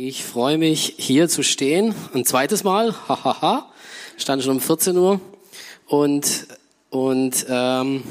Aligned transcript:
Ich 0.00 0.22
freue 0.22 0.58
mich, 0.58 0.94
hier 0.96 1.28
zu 1.28 1.42
stehen. 1.42 1.92
Ein 2.14 2.24
zweites 2.24 2.62
Mal. 2.62 2.94
Hahaha. 3.08 3.66
Stand 4.16 4.44
schon 4.44 4.52
um 4.52 4.60
14 4.60 4.96
Uhr. 4.96 5.20
Und, 5.88 6.46
und 6.88 7.44
ähm, 7.48 8.04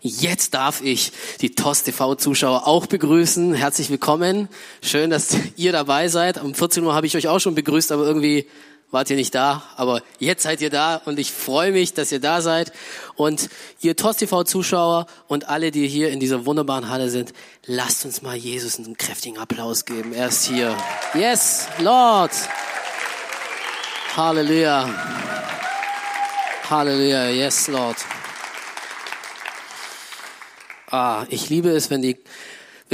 jetzt 0.00 0.54
darf 0.54 0.82
ich 0.82 1.12
die 1.40 1.54
TOS 1.54 1.84
TV-Zuschauer 1.84 2.66
auch 2.66 2.86
begrüßen. 2.86 3.54
Herzlich 3.54 3.90
willkommen. 3.90 4.48
Schön, 4.82 5.10
dass 5.10 5.36
ihr 5.54 5.70
dabei 5.70 6.08
seid. 6.08 6.42
Um 6.42 6.52
14 6.52 6.82
Uhr 6.82 6.96
habe 6.96 7.06
ich 7.06 7.16
euch 7.16 7.28
auch 7.28 7.38
schon 7.38 7.54
begrüßt, 7.54 7.92
aber 7.92 8.04
irgendwie 8.04 8.48
wart 8.94 9.10
ihr 9.10 9.16
nicht 9.16 9.34
da, 9.34 9.64
aber 9.76 10.02
jetzt 10.20 10.44
seid 10.44 10.60
ihr 10.60 10.70
da 10.70 11.02
und 11.04 11.18
ich 11.18 11.32
freue 11.32 11.72
mich, 11.72 11.94
dass 11.94 12.12
ihr 12.12 12.20
da 12.20 12.40
seid. 12.40 12.72
Und 13.16 13.50
ihr 13.80 13.96
TOS 13.96 14.18
TV-Zuschauer 14.18 15.06
und 15.26 15.48
alle, 15.48 15.72
die 15.72 15.88
hier 15.88 16.10
in 16.10 16.20
dieser 16.20 16.46
wunderbaren 16.46 16.88
Halle 16.88 17.10
sind, 17.10 17.34
lasst 17.66 18.04
uns 18.04 18.22
mal 18.22 18.36
Jesus 18.36 18.78
einen 18.78 18.96
kräftigen 18.96 19.36
Applaus 19.36 19.84
geben. 19.84 20.12
Er 20.12 20.28
ist 20.28 20.46
hier. 20.46 20.76
Yes, 21.12 21.66
Lord. 21.80 22.30
Halleluja. 24.16 24.88
Halleluja. 26.70 27.30
Yes, 27.30 27.66
Lord. 27.66 27.96
Ah, 30.90 31.26
ich 31.30 31.50
liebe 31.50 31.70
es, 31.70 31.90
wenn 31.90 32.00
die 32.00 32.16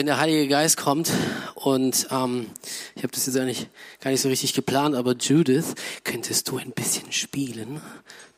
wenn 0.01 0.07
der 0.07 0.19
Heilige 0.19 0.49
Geist 0.49 0.79
kommt 0.79 1.13
und 1.57 2.07
ähm, 2.11 2.47
ich 2.95 3.03
habe 3.03 3.13
das 3.13 3.27
jetzt 3.27 3.37
eigentlich 3.37 3.67
gar 4.01 4.11
nicht 4.11 4.23
so 4.23 4.31
richtig 4.31 4.55
geplant, 4.55 4.95
aber 4.95 5.15
Judith, 5.15 5.75
könntest 6.05 6.49
du 6.49 6.57
ein 6.57 6.71
bisschen 6.71 7.13
spielen? 7.13 7.83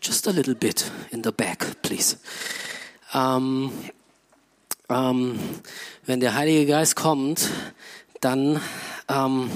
Just 0.03 0.27
a 0.27 0.33
little 0.33 0.57
bit 0.57 0.91
in 1.13 1.23
the 1.23 1.31
back, 1.31 1.81
please. 1.83 2.17
Ähm, 3.15 3.71
ähm, 4.89 5.39
wenn 6.05 6.19
der 6.19 6.35
Heilige 6.35 6.67
Geist 6.67 6.97
kommt, 6.97 7.49
dann 8.21 8.61
ähm, 9.09 9.49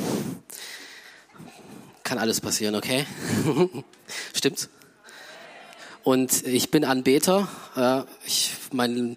kann 2.05 2.19
alles 2.19 2.41
passieren, 2.41 2.77
okay? 2.77 3.05
Stimmt's? 4.33 4.69
Und 6.05 6.47
ich 6.47 6.71
bin 6.71 6.85
Anbeter. 6.85 7.49
Äh, 7.75 8.03
ich, 8.25 8.53
mein 8.71 9.17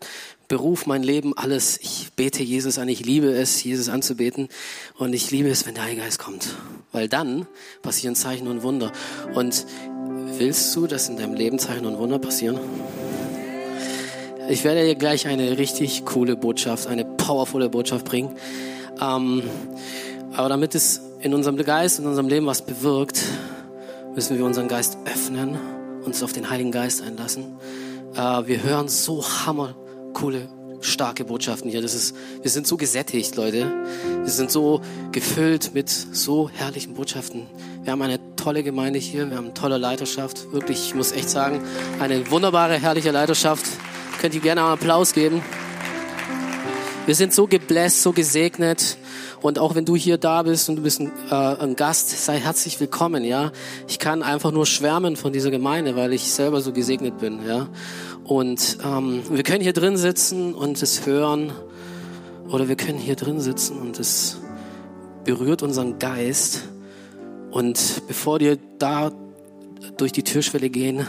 Beruf, 0.50 0.88
mein 0.88 1.04
Leben, 1.04 1.38
alles. 1.38 1.78
Ich 1.80 2.10
bete 2.16 2.42
Jesus 2.42 2.80
an. 2.80 2.90
Ich 2.90 3.06
liebe 3.06 3.28
es, 3.28 3.64
Jesus 3.64 3.88
anzubeten. 3.88 4.50
Und 4.98 5.14
ich 5.14 5.30
liebe 5.30 5.48
es, 5.48 5.68
wenn 5.68 5.76
der 5.76 5.84
Heilige 5.84 6.02
Geist 6.02 6.18
kommt. 6.18 6.56
Weil 6.92 7.08
dann 7.08 7.46
passieren 7.84 8.16
Zeichen 8.16 8.48
und 8.48 8.64
Wunder. 8.64 8.92
Und 9.36 9.68
willst 10.40 10.76
du, 10.76 10.88
dass 10.88 11.08
in 11.08 11.18
deinem 11.18 11.36
Leben 11.36 11.60
Zeichen 11.60 11.86
und 11.86 12.00
Wunder 12.00 12.18
passieren? 12.18 12.60
Ich 14.50 14.64
werde 14.64 14.84
dir 14.84 14.96
gleich 14.96 15.28
eine 15.28 15.60
richtig 15.60 16.04
coole 16.06 16.36
Botschaft, 16.36 16.88
eine 16.88 17.06
powervolle 17.06 17.70
Botschaft 17.70 18.06
bringen. 18.06 18.36
Ähm, 19.00 19.44
aber 20.34 20.50
damit 20.50 20.74
es 20.74 21.00
in 21.22 21.36
unserem 21.36 21.58
Geist, 21.58 22.00
in 22.00 22.08
unserem 22.08 22.28
Leben 22.28 22.48
was 22.48 22.64
bewirkt, 22.64 23.22
müssen 24.16 24.36
wir 24.36 24.46
unseren 24.46 24.68
Geist 24.68 24.98
öffnen, 25.06 25.60
uns 26.04 26.24
auf 26.24 26.34
den 26.34 26.50
Heiligen 26.50 26.72
Geist 26.72 27.04
einlassen. 27.04 27.60
Äh, 28.16 28.48
wir 28.48 28.64
hören 28.64 28.88
so 28.88 29.24
hammer 29.24 29.76
coole, 30.14 30.50
starke 30.82 31.26
Botschaften 31.26 31.70
hier. 31.70 31.82
Das 31.82 31.94
ist, 31.94 32.16
wir 32.42 32.52
sind 32.52 32.68
so 32.68 32.78
gesättigt, 32.78 33.36
Leute. 33.36 33.72
Wir 34.22 34.32
sind 34.32 34.52
so 34.52 34.82
gefüllt 35.12 35.74
mit 35.74 35.90
so 35.90 36.50
herrlichen 36.50 36.94
Botschaften. 36.94 37.48
Wir 37.84 37.92
haben 37.92 38.02
eine 38.02 38.20
tolle 38.36 38.64
Gemeinde 38.64 39.00
hier, 39.00 39.30
wir 39.30 39.38
haben 39.38 39.54
tolle 39.54 39.78
Leiterschaft. 39.78 40.52
Wirklich, 40.52 40.88
ich 40.88 40.96
muss 40.96 41.12
echt 41.12 41.30
sagen, 41.30 41.62
eine 42.00 42.30
wunderbare, 42.32 42.80
herrliche 42.80 43.12
Leiterschaft. 43.12 43.66
Könnt 44.20 44.36
ihr 44.36 44.42
gerne 44.42 44.62
einen 44.62 44.72
Applaus 44.72 45.14
geben. 45.14 45.42
Wir 47.06 47.16
sind 47.16 47.34
so 47.34 47.48
gebläst, 47.48 48.04
so 48.04 48.12
gesegnet. 48.12 48.98
Und 49.42 49.58
auch 49.58 49.74
wenn 49.74 49.86
du 49.86 49.96
hier 49.96 50.18
da 50.18 50.44
bist 50.44 50.70
und 50.70 50.76
du 50.76 50.82
bist 50.82 51.00
ein, 51.00 51.12
äh, 51.32 51.34
ein, 51.34 51.76
Gast, 51.76 52.10
sei 52.26 52.40
herzlich 52.40 52.80
willkommen, 52.80 53.24
ja. 53.24 53.52
Ich 53.88 53.98
kann 53.98 54.22
einfach 54.22 54.52
nur 54.52 54.66
schwärmen 54.66 55.16
von 55.16 55.32
dieser 55.32 55.50
Gemeinde, 55.50 55.96
weil 55.96 56.14
ich 56.14 56.30
selber 56.30 56.62
so 56.62 56.74
gesegnet 56.74 57.18
bin, 57.20 57.40
ja. 57.48 57.68
Und 58.30 58.78
ähm, 58.86 59.24
wir 59.32 59.42
können 59.42 59.64
hier 59.64 59.74
drin 59.74 59.98
sitzen 59.98 60.54
und 60.54 60.80
es 60.84 61.08
hören, 61.08 61.52
oder 62.48 62.70
wir 62.70 62.76
können 62.76 63.00
hier 63.00 63.16
drin 63.16 63.40
sitzen 63.40 63.80
und 63.80 64.00
es 64.00 64.38
berührt 65.24 65.64
unseren 65.64 65.98
Geist. 65.98 66.70
Und 67.50 68.04
bevor 68.08 68.40
wir 68.40 68.60
da 68.78 69.12
durch 69.98 70.12
die 70.12 70.22
Türschwelle 70.22 70.70
gehen, 70.70 71.08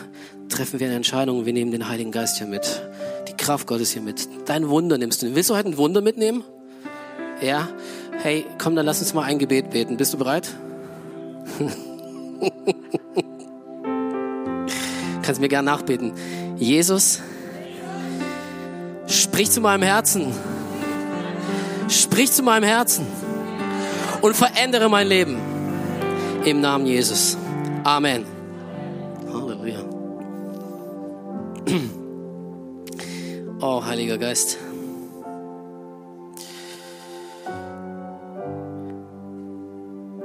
treffen 0.49 0.81
wir 0.81 0.87
eine 0.87 0.97
Entscheidung. 0.97 1.45
Wir 1.45 1.53
nehmen 1.53 1.73
den 1.73 1.91
Heiligen 1.91 2.11
Geist 2.11 2.39
hier 2.39 2.47
mit. 2.47 2.81
Die 3.29 3.35
Kraft 3.35 3.67
Gottes 3.67 3.91
hier 3.91 4.01
mit. 4.01 4.27
Dein 4.47 4.71
Wunder 4.71 4.97
nimmst 4.97 5.23
du. 5.23 5.35
Willst 5.35 5.51
du 5.51 5.57
heute 5.57 5.69
ein 5.69 5.77
Wunder 5.77 6.01
mitnehmen? 6.01 6.43
Ja? 7.43 7.69
Hey, 8.23 8.47
komm, 8.57 8.77
dann 8.77 8.87
lass 8.87 9.03
uns 9.03 9.13
mal 9.13 9.25
ein 9.25 9.39
Gebet 9.39 9.69
beten. 9.69 9.99
Bist 9.99 10.15
du 10.15 10.17
bereit? 10.17 10.49
Kannst 15.23 15.43
mir 15.43 15.49
gern 15.49 15.67
nachbeten. 15.67 16.15
Jesus, 16.61 17.23
sprich 19.07 19.51
zu 19.51 19.63
meinem 19.63 19.83
Herzen. 19.83 20.31
Sprich 21.89 22.31
zu 22.31 22.43
meinem 22.43 22.65
Herzen 22.65 23.07
und 24.21 24.37
verändere 24.37 24.91
mein 24.91 25.09
Leben. 25.09 25.39
Im 26.45 26.61
Namen 26.61 26.85
Jesus. 26.85 27.39
Amen. 27.83 28.27
Halleluja. 29.33 29.85
Oh, 33.63 33.85
Heiliger 33.85 34.17
Geist. 34.17 34.57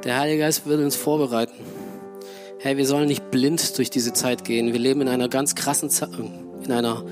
Der 0.06 0.17
Heilige 0.17 0.40
Geist 0.40 0.66
wird 0.66 0.79
uns 0.79 0.96
vorbereiten 0.96 1.52
hey, 2.66 2.78
wir 2.78 2.88
sollen 2.88 3.08
nicht 3.08 3.30
blind 3.30 3.78
durch 3.78 3.92
diese 3.92 4.12
Zeit 4.12 4.44
gehen. 4.44 4.74
Wir 4.74 4.80
leben 4.80 5.02
in 5.02 5.08
einer 5.08 5.30
ganz 5.30 5.53
krassen 5.53 5.92
Zeit, 5.92 6.09
in 6.64 6.72
einer, 6.72 7.03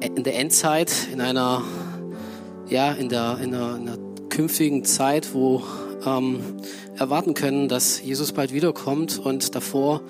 in 0.00 0.24
der 0.24 0.38
Endzeit, 0.38 0.90
in 1.12 1.20
einer, 1.20 1.62
ja, 2.66 2.92
in 2.92 3.10
der, 3.10 3.36
in 3.42 3.54
einer, 3.54 3.76
in 3.76 3.88
einer 3.88 3.98
künftigen 4.30 4.86
Zeit, 4.86 5.34
wo 5.34 5.62
ähm, 6.06 6.40
erwarten 6.96 7.34
können, 7.34 7.68
dass 7.68 8.00
Jesus 8.00 8.32
bald 8.32 8.54
wiederkommt 8.54 9.18
und 9.18 9.54
davor, 9.54 10.00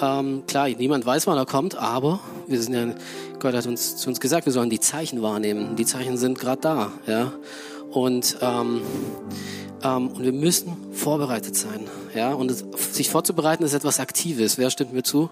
ähm, 0.00 0.44
klar, 0.46 0.70
niemand 0.70 1.04
weiß, 1.04 1.26
wann 1.26 1.36
er 1.36 1.44
kommt, 1.44 1.74
aber 1.74 2.20
wir 2.46 2.62
sind 2.62 2.72
ja, 2.72 2.94
Gott 3.40 3.52
hat 3.52 3.66
uns 3.66 3.98
zu 3.98 4.08
uns 4.08 4.20
gesagt, 4.20 4.46
wir 4.46 4.54
sollen 4.54 4.70
die 4.70 4.80
Zeichen 4.80 5.20
wahrnehmen. 5.20 5.76
Die 5.76 5.84
Zeichen 5.84 6.16
sind 6.16 6.38
gerade 6.38 6.62
da, 6.62 6.92
ja. 7.06 7.34
Und 7.90 8.38
ähm, 8.40 8.80
und 9.82 10.22
wir 10.22 10.32
müssen 10.32 10.92
vorbereitet 10.92 11.56
sein. 11.56 11.86
Ja? 12.14 12.32
Und 12.32 12.54
sich 12.78 13.10
vorzubereiten 13.10 13.64
ist 13.64 13.72
etwas 13.72 14.00
Aktives. 14.00 14.58
Wer 14.58 14.70
stimmt 14.70 14.92
mir 14.92 15.02
zu? 15.02 15.30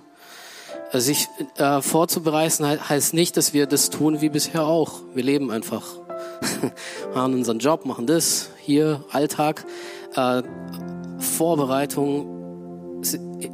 Also 0.90 1.06
sich 1.06 1.28
äh, 1.56 1.82
vorzubereiten 1.82 2.66
heißt 2.66 3.12
nicht, 3.12 3.36
dass 3.36 3.52
wir 3.52 3.66
das 3.66 3.90
tun 3.90 4.22
wie 4.22 4.30
bisher 4.30 4.64
auch. 4.64 5.00
Wir 5.14 5.22
leben 5.22 5.50
einfach. 5.50 5.84
machen 7.14 7.34
unseren 7.34 7.58
Job, 7.58 7.84
machen 7.84 8.06
das, 8.06 8.50
hier, 8.60 9.04
Alltag. 9.10 9.64
Äh, 10.14 10.42
Vorbereitung 11.18 13.02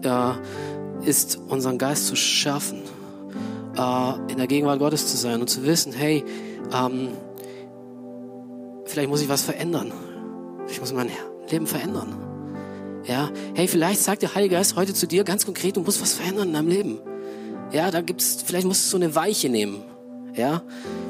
äh, 0.03 1.09
ist, 1.09 1.39
unseren 1.49 1.79
Geist 1.79 2.07
zu 2.07 2.17
schärfen, 2.17 2.83
äh, 3.77 4.33
in 4.33 4.39
der 4.39 4.47
Gegenwart 4.47 4.79
Gottes 4.79 5.09
zu 5.09 5.17
sein 5.17 5.41
und 5.41 5.49
zu 5.49 5.65
wissen, 5.65 5.93
hey, 5.93 6.25
ähm, 6.73 7.09
vielleicht 8.87 9.09
muss 9.09 9.23
ich 9.23 9.29
was 9.29 9.43
verändern. 9.43 9.93
Ich 10.69 10.81
muss 10.81 10.93
mein 10.93 11.11
Leben 11.51 11.67
verändern. 11.67 12.17
Ja, 13.07 13.31
hey, 13.55 13.69
vielleicht 13.69 14.03
sagt 14.03 14.23
der 14.23 14.35
Heilige 14.35 14.55
Geist 14.55 14.77
heute 14.77 14.95
zu 14.95 15.07
dir 15.07 15.25
ganz 15.25 15.45
konkret, 15.45 15.77
du 15.77 15.81
musst 15.81 16.01
was 16.01 16.15
verändern 16.15 16.49
in 16.49 16.55
deinem 16.55 16.69
Leben. 16.69 16.99
Ja, 17.71 17.91
da 17.91 18.01
gibt's, 18.01 18.43
vielleicht 18.45 18.67
musst 18.67 18.87
du 18.87 18.91
so 18.91 18.97
eine 18.97 19.15
Weiche 19.15 19.49
nehmen. 19.49 19.83
Ja, 20.35 20.63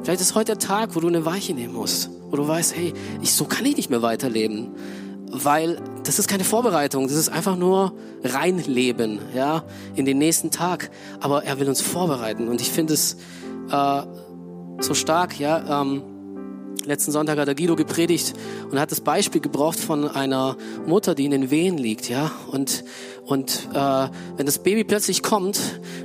vielleicht 0.02 0.20
ist 0.20 0.34
heute 0.34 0.56
der 0.56 0.58
Tag, 0.58 0.94
wo 0.94 1.00
du 1.00 1.08
eine 1.08 1.24
Weiche 1.24 1.54
nehmen 1.54 1.72
musst, 1.72 2.10
wo 2.30 2.36
du 2.36 2.46
weißt, 2.46 2.76
hey, 2.76 2.92
ich, 3.22 3.32
so 3.32 3.44
kann 3.44 3.64
ich 3.64 3.76
nicht 3.76 3.90
mehr 3.90 4.02
weiterleben, 4.02 4.72
weil 5.30 5.80
das 6.04 6.18
ist 6.18 6.28
keine 6.28 6.44
Vorbereitung, 6.44 7.04
das 7.04 7.16
ist 7.16 7.28
einfach 7.28 7.56
nur 7.56 7.94
reinleben, 8.22 9.20
ja, 9.34 9.64
in 9.94 10.04
den 10.04 10.18
nächsten 10.18 10.50
Tag. 10.50 10.90
Aber 11.20 11.44
er 11.44 11.58
will 11.58 11.68
uns 11.68 11.80
vorbereiten 11.80 12.48
und 12.48 12.60
ich 12.60 12.70
finde 12.70 12.94
es 12.94 13.16
äh, 13.70 14.02
so 14.80 14.94
stark, 14.94 15.38
ja. 15.38 15.82
Ähm, 15.82 16.02
Letzten 16.84 17.12
Sonntag 17.12 17.38
hat 17.38 17.48
der 17.48 17.54
Guido 17.54 17.76
gepredigt 17.76 18.34
und 18.70 18.78
hat 18.78 18.90
das 18.90 19.00
Beispiel 19.00 19.40
gebraucht 19.40 19.78
von 19.78 20.08
einer 20.08 20.56
Mutter, 20.86 21.14
die 21.14 21.24
in 21.24 21.30
den 21.30 21.50
Wehen 21.50 21.78
liegt, 21.78 22.08
ja. 22.08 22.30
Und 22.50 22.84
und 23.26 23.68
äh, 23.72 24.08
wenn 24.36 24.44
das 24.44 24.58
Baby 24.58 24.84
plötzlich 24.84 25.22
kommt, 25.22 25.58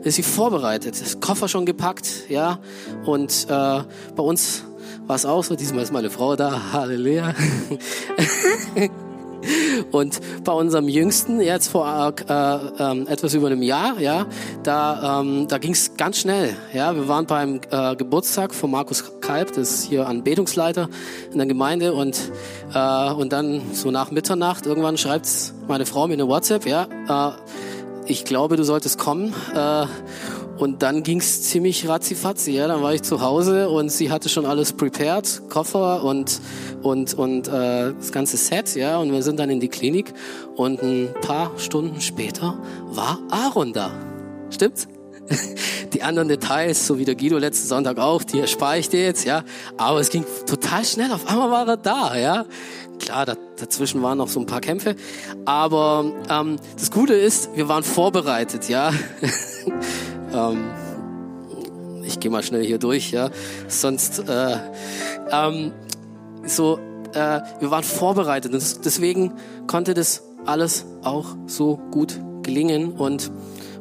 ist 0.03 0.15
sie 0.15 0.23
vorbereitet, 0.23 0.99
das 0.99 1.19
Koffer 1.19 1.47
schon 1.49 1.65
gepackt, 1.65 2.29
ja. 2.29 2.59
Und 3.05 3.47
äh, 3.49 3.49
bei 3.49 4.23
uns 4.23 4.63
war 5.05 5.15
es 5.15 5.25
auch 5.25 5.43
so. 5.43 5.55
Diesmal 5.55 5.83
ist 5.83 5.91
meine 5.91 6.09
Frau 6.09 6.35
da, 6.35 6.71
Halleluja. 6.71 7.33
Und 9.91 10.19
bei 10.43 10.51
unserem 10.51 10.87
Jüngsten, 10.87 11.41
jetzt 11.41 11.69
vor 11.69 11.87
äh, 11.87 12.33
äh, 12.33 13.01
etwas 13.07 13.33
über 13.33 13.47
einem 13.47 13.61
Jahr, 13.61 13.99
ja, 13.99 14.25
da, 14.63 15.21
ähm, 15.21 15.47
da 15.47 15.57
ging 15.57 15.71
es 15.71 15.95
ganz 15.95 16.19
schnell. 16.19 16.55
Ja, 16.73 16.95
wir 16.95 17.07
waren 17.07 17.25
beim 17.25 17.61
äh, 17.71 17.95
Geburtstag 17.95 18.53
von 18.53 18.71
Markus 18.71 19.19
Kalb, 19.21 19.53
das 19.53 19.71
ist 19.71 19.83
hier 19.85 20.07
Anbetungsleiter 20.07 20.89
in 21.31 21.37
der 21.37 21.47
Gemeinde 21.47 21.93
und 21.93 22.31
äh, 22.73 23.11
und 23.11 23.33
dann 23.33 23.61
so 23.73 23.91
nach 23.91 24.11
Mitternacht 24.11 24.65
irgendwann 24.65 24.97
schreibt 24.97 25.27
meine 25.67 25.85
Frau 25.85 26.07
mir 26.07 26.13
eine 26.13 26.27
WhatsApp, 26.27 26.65
ja, 26.65 26.87
äh, 27.07 27.31
ich 28.05 28.25
glaube, 28.25 28.55
du 28.55 28.63
solltest 28.63 28.97
kommen. 28.97 29.33
Äh, 29.55 29.85
und 30.59 30.83
dann 30.83 31.03
ging's 31.03 31.43
ziemlich 31.43 31.87
ratzifatzi. 31.87 32.51
Ja, 32.51 32.67
dann 32.67 32.81
war 32.83 32.93
ich 32.93 33.01
zu 33.01 33.21
Hause 33.21 33.69
und 33.69 33.91
sie 33.91 34.11
hatte 34.11 34.29
schon 34.29 34.45
alles 34.45 34.73
prepared, 34.73 35.41
Koffer 35.49 36.03
und 36.03 36.41
und 36.83 37.13
und 37.13 37.47
äh, 37.47 37.93
das 37.93 38.11
ganze 38.11 38.37
Set. 38.37 38.75
Ja, 38.75 38.97
und 38.97 39.11
wir 39.11 39.23
sind 39.23 39.39
dann 39.39 39.49
in 39.49 39.59
die 39.59 39.69
Klinik 39.69 40.13
und 40.55 40.81
ein 40.81 41.09
paar 41.21 41.51
Stunden 41.57 42.01
später 42.01 42.57
war 42.87 43.19
Aaron 43.31 43.73
da. 43.73 43.91
Stimmt's? 44.49 44.87
Die 45.93 46.01
anderen 46.03 46.27
Details, 46.27 46.87
so 46.87 46.97
wie 46.97 47.05
der 47.05 47.15
Guido 47.15 47.37
letzten 47.37 47.67
Sonntag 47.67 47.99
auch, 47.99 48.23
die 48.23 48.39
erspare 48.39 48.79
ich 48.79 48.89
dir 48.89 49.03
jetzt, 49.03 49.25
ja. 49.25 49.43
Aber 49.77 49.99
es 49.99 50.09
ging 50.09 50.25
total 50.47 50.83
schnell. 50.85 51.11
Auf 51.11 51.27
einmal 51.27 51.51
war 51.51 51.67
er 51.67 51.77
da, 51.77 52.17
ja. 52.17 52.45
Klar, 52.99 53.25
da, 53.25 53.35
dazwischen 53.57 54.01
waren 54.01 54.17
noch 54.17 54.27
so 54.27 54.39
ein 54.39 54.45
paar 54.45 54.61
Kämpfe. 54.61 54.95
Aber 55.45 56.11
ähm, 56.29 56.57
das 56.77 56.91
Gute 56.91 57.13
ist, 57.13 57.55
wir 57.55 57.67
waren 57.67 57.83
vorbereitet, 57.83 58.69
ja. 58.69 58.91
Ähm, 60.33 60.65
ich 62.03 62.19
gehe 62.19 62.31
mal 62.31 62.43
schnell 62.43 62.63
hier 62.65 62.79
durch, 62.79 63.11
ja. 63.11 63.29
Sonst, 63.67 64.19
äh, 64.27 64.57
ähm, 65.31 65.71
so, 66.45 66.79
äh, 67.13 67.41
wir 67.59 67.71
waren 67.71 67.83
vorbereitet. 67.83 68.53
Und 68.53 68.85
deswegen 68.85 69.33
konnte 69.67 69.93
das 69.93 70.23
alles 70.45 70.85
auch 71.03 71.35
so 71.47 71.79
gut 71.91 72.19
gelingen. 72.43 72.93
Und, 72.93 73.31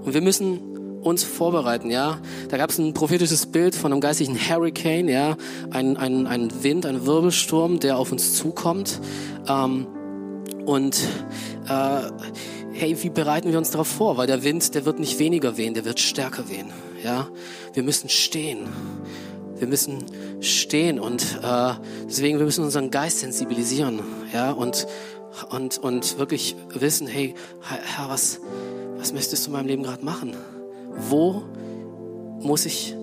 und 0.05 0.15
wir 0.15 0.21
müssen 0.21 0.61
uns 1.03 1.25
vorbereiten, 1.25 1.91
ja. 1.91 2.19
Da 2.49 2.57
gab 2.57 2.71
es 2.71 2.79
ein 2.79 2.93
prophetisches 2.93 3.47
Bild 3.47 3.75
von 3.75 3.93
einem 3.93 4.01
geistigen 4.01 4.37
Hurricane, 4.37 5.09
ja. 5.09 5.37
Ein, 5.71 5.97
ein, 5.97 6.27
ein 6.27 6.63
Wind, 6.63 6.87
ein 6.87 7.07
Wirbelsturm, 7.07 7.81
der 7.81 7.99
auf 7.99 8.13
uns 8.13 8.35
zukommt. 8.35 9.01
Ähm, 9.49 9.87
und 10.67 10.99
äh, 11.69 12.01
hey, 12.73 12.97
wie 13.03 13.11
bereiten 13.11 13.51
wir 13.51 13.59
uns 13.59 13.71
darauf 13.71 13.89
vor? 13.89 14.17
Weil 14.17 14.27
der 14.27 14.45
Wind, 14.45 14.75
der 14.75 14.85
wird 14.85 14.99
nicht 14.99 15.19
weniger 15.19 15.57
wehen, 15.57 15.75
der 15.75 15.85
wird 15.85 16.01
stärker 16.01 16.49
wehen. 16.49 16.73
Ja, 17.03 17.29
wir 17.75 17.83
müssen 17.83 18.09
stehen. 18.09 18.69
Wir 19.57 19.67
müssen 19.67 20.05
stehen 20.41 21.01
und 21.01 21.41
äh, 21.43 21.73
deswegen 22.09 22.39
wir 22.39 22.45
müssen 22.45 22.65
unseren 22.65 22.91
Geist 22.91 23.21
sensibilisieren, 23.21 24.01
ja 24.33 24.53
und 24.53 24.87
und 25.51 25.79
und 25.79 26.19
wirklich 26.19 26.55
wissen, 26.73 27.09
hey, 27.09 27.35
Herr, 27.61 28.09
was 28.09 28.41
was 28.97 29.13
möchtest 29.13 29.47
du 29.47 29.51
in 29.51 29.53
meinem 29.55 29.67
Leben 29.67 29.83
gerade 29.83 30.05
machen? 30.05 30.37
Wo 31.09 31.43
muss 32.41 32.67
ich? 32.67 32.95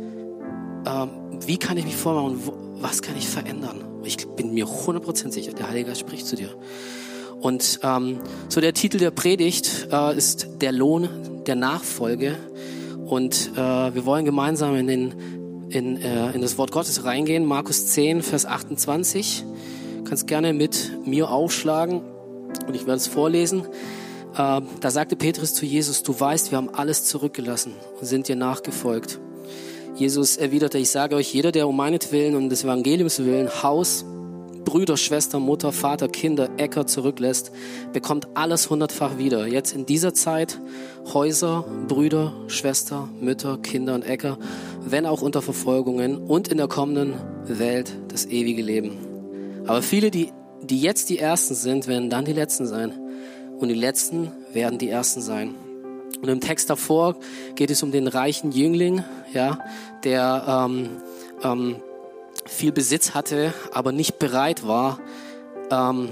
Äh, 0.86 1.08
wie 1.46 1.58
kann 1.58 1.78
ich 1.78 1.86
mich 1.86 1.96
vormachen? 1.96 2.40
Wo, 2.46 2.54
was 2.82 3.02
kann 3.02 3.18
ich 3.18 3.28
verändern? 3.28 3.84
Ich 4.04 4.26
bin 4.28 4.54
mir 4.54 4.66
100% 4.66 5.32
sicher, 5.32 5.52
der 5.52 5.68
Heilige 5.68 5.90
Geist 5.90 6.02
spricht 6.02 6.28
zu 6.28 6.36
dir. 6.36 6.56
Und 7.46 7.82
ähm, 7.84 8.22
so 8.50 8.60
der 8.60 8.74
Titel 8.74 8.98
der 8.98 9.12
Predigt 9.12 9.90
äh, 9.92 10.18
ist 10.18 10.48
der 10.62 10.72
Lohn 10.72 11.08
der 11.46 11.54
Nachfolge. 11.54 12.36
Und 13.06 13.52
äh, 13.54 13.58
wir 13.94 14.04
wollen 14.08 14.26
gemeinsam 14.26 14.76
in, 14.76 14.88
den, 14.88 15.14
in, 15.70 16.02
äh, 16.02 16.32
in 16.32 16.42
das 16.42 16.58
Wort 16.58 16.72
Gottes 16.72 17.06
reingehen. 17.06 17.46
Markus 17.46 17.86
10, 17.86 18.24
Vers 18.24 18.48
28. 18.48 19.46
Du 19.98 20.04
kannst 20.06 20.26
gerne 20.26 20.54
mit 20.54 21.06
mir 21.06 21.30
aufschlagen 21.30 22.02
und 22.66 22.76
ich 22.76 22.88
werde 22.88 22.98
es 22.98 23.06
vorlesen. 23.06 23.62
Äh, 24.34 24.62
da 24.80 24.90
sagte 24.90 25.16
Petrus 25.16 25.54
zu 25.54 25.68
Jesus, 25.68 26.02
du 26.02 26.20
weißt, 26.20 26.50
wir 26.50 26.58
haben 26.58 26.74
alles 26.74 27.06
zurückgelassen 27.06 27.74
und 28.00 28.08
sind 28.08 28.28
dir 28.28 28.38
nachgefolgt. 28.38 29.20
Jesus 29.96 30.36
erwiderte, 30.38 30.80
ich 30.80 30.90
sage 30.90 31.16
euch, 31.16 31.32
jeder, 31.32 31.52
der 31.52 31.68
um 31.68 31.78
meinetwillen 31.78 32.36
und 32.36 32.50
des 32.50 32.64
Evangeliums 32.64 33.20
willen 33.20 33.62
Haus, 33.62 34.04
Brüder, 34.66 34.98
Schwester, 34.98 35.40
Mutter, 35.40 35.72
Vater, 35.72 36.08
Kinder, 36.08 36.50
Äcker 36.58 36.86
zurücklässt, 36.88 37.52
bekommt 37.94 38.28
alles 38.34 38.70
hundertfach 38.70 39.18
wieder. 39.18 39.48
Jetzt 39.48 39.74
in 39.74 39.86
dieser 39.86 40.14
Zeit 40.14 40.60
Häuser, 41.14 41.64
Brüder, 41.88 42.34
Schwester, 42.48 43.08
Mütter, 43.22 43.58
Kinder 43.60 43.96
und 43.96 44.04
Äcker, 44.04 44.38
wenn 44.82 45.06
auch 45.06 45.22
unter 45.22 45.42
Verfolgungen 45.42 46.18
und 46.18 46.50
in 46.50 46.58
der 46.58 46.68
kommenden 46.68 47.14
Welt 47.46 47.96
das 48.10 48.26
ewige 48.26 48.62
Leben. 48.62 48.98
Aber 49.68 49.82
viele, 49.82 50.12
die, 50.12 50.32
die 50.62 50.82
jetzt 50.82 51.10
die 51.10 51.20
Ersten 51.20 51.56
sind, 51.56 51.88
werden 51.88 52.10
dann 52.10 52.26
die 52.26 52.34
Letzten 52.34 52.68
sein. 52.68 52.92
Und 53.58 53.70
die 53.70 53.76
Letzten 53.76 54.32
werden 54.52 54.78
die 54.78 54.90
Ersten 54.90 55.22
sein. 55.22 55.56
Und 56.22 56.30
im 56.30 56.40
Text 56.40 56.70
davor 56.70 57.16
geht 57.56 57.72
es 57.72 57.84
um 57.84 57.92
den 57.92 58.08
reichen 58.08 58.52
Jüngling, 58.52 59.04
ja, 59.34 59.60
der 60.04 60.68
ähm, 60.68 60.90
ähm, 61.44 61.76
viel 62.46 62.72
Besitz 62.72 63.14
hatte, 63.14 63.54
aber 63.74 63.92
nicht 63.92 64.20
bereit 64.20 64.68
war, 64.68 65.00
ähm, 65.72 66.10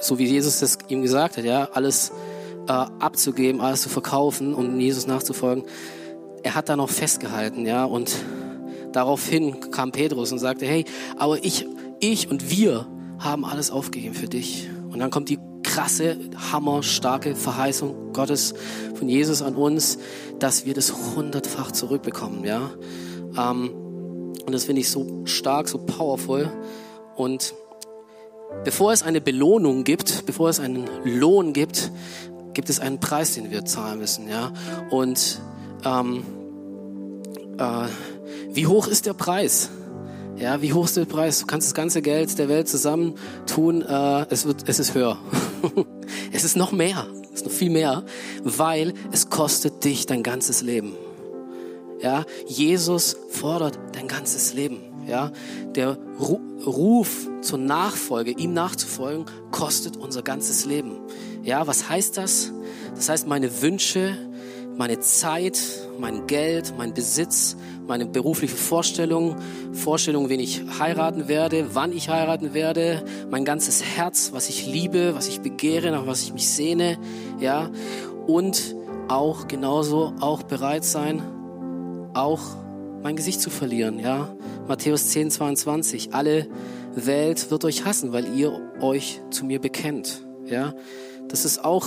so 0.00 0.18
wie 0.18 0.24
Jesus 0.24 0.60
das 0.60 0.78
ihm 0.88 1.02
gesagt 1.02 1.36
hat, 1.36 1.44
ja, 1.44 1.68
alles 1.72 2.12
äh, 2.66 2.72
abzugeben, 2.72 3.60
alles 3.60 3.82
zu 3.82 3.88
verkaufen 3.88 4.54
und 4.54 4.80
Jesus 4.80 5.06
nachzufolgen. 5.06 5.64
Er 6.42 6.54
hat 6.54 6.68
da 6.68 6.76
noch 6.76 6.90
festgehalten, 6.90 7.66
ja, 7.66 7.84
und 7.84 8.14
daraufhin 8.92 9.70
kam 9.70 9.92
Petrus 9.92 10.32
und 10.32 10.38
sagte, 10.38 10.66
hey, 10.66 10.84
aber 11.16 11.44
ich, 11.44 11.66
ich 12.00 12.30
und 12.30 12.50
wir 12.50 12.86
haben 13.18 13.44
alles 13.44 13.70
aufgegeben 13.70 14.14
für 14.14 14.28
dich. 14.28 14.68
Und 14.90 14.98
dann 15.00 15.10
kommt 15.10 15.28
die 15.28 15.38
krasse, 15.62 16.18
hammerstarke 16.52 17.34
Verheißung 17.34 18.12
Gottes 18.12 18.54
von 18.94 19.08
Jesus 19.08 19.42
an 19.42 19.56
uns, 19.56 19.98
dass 20.38 20.66
wir 20.66 20.74
das 20.74 20.92
hundertfach 21.16 21.72
zurückbekommen, 21.72 22.44
ja. 22.44 22.70
Ähm, 23.36 23.83
und 24.46 24.52
das 24.52 24.64
finde 24.64 24.80
ich 24.80 24.90
so 24.90 25.22
stark, 25.24 25.68
so 25.68 25.78
powerful. 25.78 26.50
Und 27.16 27.54
bevor 28.64 28.92
es 28.92 29.02
eine 29.02 29.20
Belohnung 29.20 29.84
gibt, 29.84 30.26
bevor 30.26 30.48
es 30.48 30.60
einen 30.60 30.88
Lohn 31.04 31.52
gibt, 31.52 31.90
gibt 32.52 32.70
es 32.70 32.80
einen 32.80 33.00
Preis, 33.00 33.34
den 33.34 33.50
wir 33.50 33.64
zahlen 33.64 33.98
müssen. 33.98 34.28
Ja? 34.28 34.52
Und 34.90 35.40
ähm, 35.84 36.24
äh, 37.58 37.86
wie 38.52 38.66
hoch 38.66 38.86
ist 38.86 39.06
der 39.06 39.14
Preis? 39.14 39.70
Ja, 40.36 40.60
wie 40.62 40.72
hoch 40.72 40.86
ist 40.86 40.96
der 40.96 41.04
Preis? 41.04 41.40
Du 41.40 41.46
kannst 41.46 41.68
das 41.68 41.74
ganze 41.74 42.02
Geld 42.02 42.38
der 42.38 42.48
Welt 42.48 42.68
zusammen 42.68 43.14
tun, 43.46 43.82
äh, 43.82 44.26
es, 44.30 44.46
wird, 44.46 44.68
es 44.68 44.78
ist 44.78 44.94
höher. 44.94 45.16
es 46.32 46.44
ist 46.44 46.56
noch 46.56 46.72
mehr, 46.72 47.06
es 47.32 47.40
ist 47.40 47.46
noch 47.46 47.52
viel 47.52 47.70
mehr, 47.70 48.04
weil 48.42 48.94
es 49.12 49.30
kostet 49.30 49.84
dich 49.84 50.06
dein 50.06 50.22
ganzes 50.22 50.60
Leben. 50.60 50.92
Ja, 52.00 52.24
Jesus 52.46 53.16
fordert 53.30 53.78
dein 53.92 54.08
ganzes 54.08 54.54
Leben. 54.54 54.78
Ja, 55.06 55.32
der 55.74 55.98
Ruf 56.18 57.28
zur 57.42 57.58
Nachfolge, 57.58 58.30
ihm 58.30 58.54
nachzufolgen, 58.54 59.26
kostet 59.50 59.98
unser 59.98 60.22
ganzes 60.22 60.64
Leben. 60.64 60.98
Ja, 61.42 61.66
was 61.66 61.90
heißt 61.90 62.16
das? 62.16 62.52
Das 62.94 63.10
heißt, 63.10 63.26
meine 63.26 63.60
Wünsche, 63.60 64.16
meine 64.76 65.00
Zeit, 65.00 65.60
mein 65.98 66.26
Geld, 66.26 66.74
mein 66.78 66.94
Besitz, 66.94 67.56
meine 67.86 68.06
berufliche 68.06 68.56
Vorstellung, 68.56 69.36
Vorstellung, 69.72 70.28
wen 70.28 70.40
ich 70.40 70.62
heiraten 70.78 71.28
werde, 71.28 71.74
wann 71.74 71.92
ich 71.92 72.08
heiraten 72.08 72.54
werde, 72.54 73.04
mein 73.30 73.44
ganzes 73.44 73.82
Herz, 73.82 74.30
was 74.32 74.48
ich 74.48 74.66
liebe, 74.66 75.14
was 75.14 75.28
ich 75.28 75.40
begehre, 75.40 75.90
nach 75.90 76.06
was 76.06 76.22
ich 76.22 76.32
mich 76.32 76.48
sehne, 76.48 76.98
ja, 77.38 77.70
und 78.26 78.74
auch 79.08 79.48
genauso 79.48 80.14
auch 80.20 80.42
bereit 80.42 80.84
sein, 80.84 81.22
auch 82.14 82.40
mein 83.02 83.16
Gesicht 83.16 83.40
zu 83.40 83.50
verlieren, 83.50 83.98
ja. 83.98 84.34
Matthäus 84.66 85.08
10, 85.08 85.30
22. 85.30 86.14
Alle 86.14 86.46
Welt 86.94 87.50
wird 87.50 87.64
euch 87.64 87.84
hassen, 87.84 88.12
weil 88.12 88.34
ihr 88.34 88.60
euch 88.80 89.20
zu 89.30 89.44
mir 89.44 89.60
bekennt, 89.60 90.22
ja. 90.46 90.74
Das 91.28 91.44
ist 91.44 91.64
auch, 91.64 91.86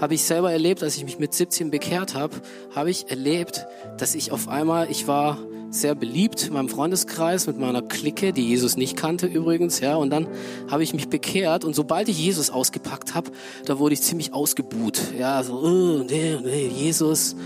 habe 0.00 0.14
ich 0.14 0.24
selber 0.24 0.52
erlebt, 0.52 0.82
als 0.82 0.96
ich 0.96 1.04
mich 1.04 1.18
mit 1.18 1.34
17 1.34 1.70
bekehrt 1.70 2.14
habe, 2.14 2.36
habe 2.74 2.90
ich 2.90 3.10
erlebt, 3.10 3.66
dass 3.98 4.14
ich 4.14 4.32
auf 4.32 4.48
einmal, 4.48 4.90
ich 4.90 5.06
war 5.06 5.38
sehr 5.70 5.94
beliebt 5.94 6.46
in 6.46 6.52
meinem 6.54 6.68
Freundeskreis 6.68 7.46
mit 7.46 7.58
meiner 7.58 7.80
Clique, 7.80 8.32
die 8.32 8.48
Jesus 8.48 8.76
nicht 8.76 8.96
kannte 8.96 9.26
übrigens, 9.26 9.80
ja. 9.80 9.96
Und 9.96 10.10
dann 10.10 10.26
habe 10.68 10.82
ich 10.82 10.94
mich 10.94 11.08
bekehrt 11.08 11.64
und 11.64 11.74
sobald 11.74 12.08
ich 12.08 12.18
Jesus 12.18 12.50
ausgepackt 12.50 13.14
habe, 13.14 13.30
da 13.66 13.78
wurde 13.78 13.94
ich 13.94 14.02
ziemlich 14.02 14.32
ausgebuht, 14.32 15.00
ja, 15.18 15.42
so, 15.42 15.54
oh, 15.54 16.04
nee, 16.04 16.36
nee, 16.42 16.66
Jesus, 16.66 17.36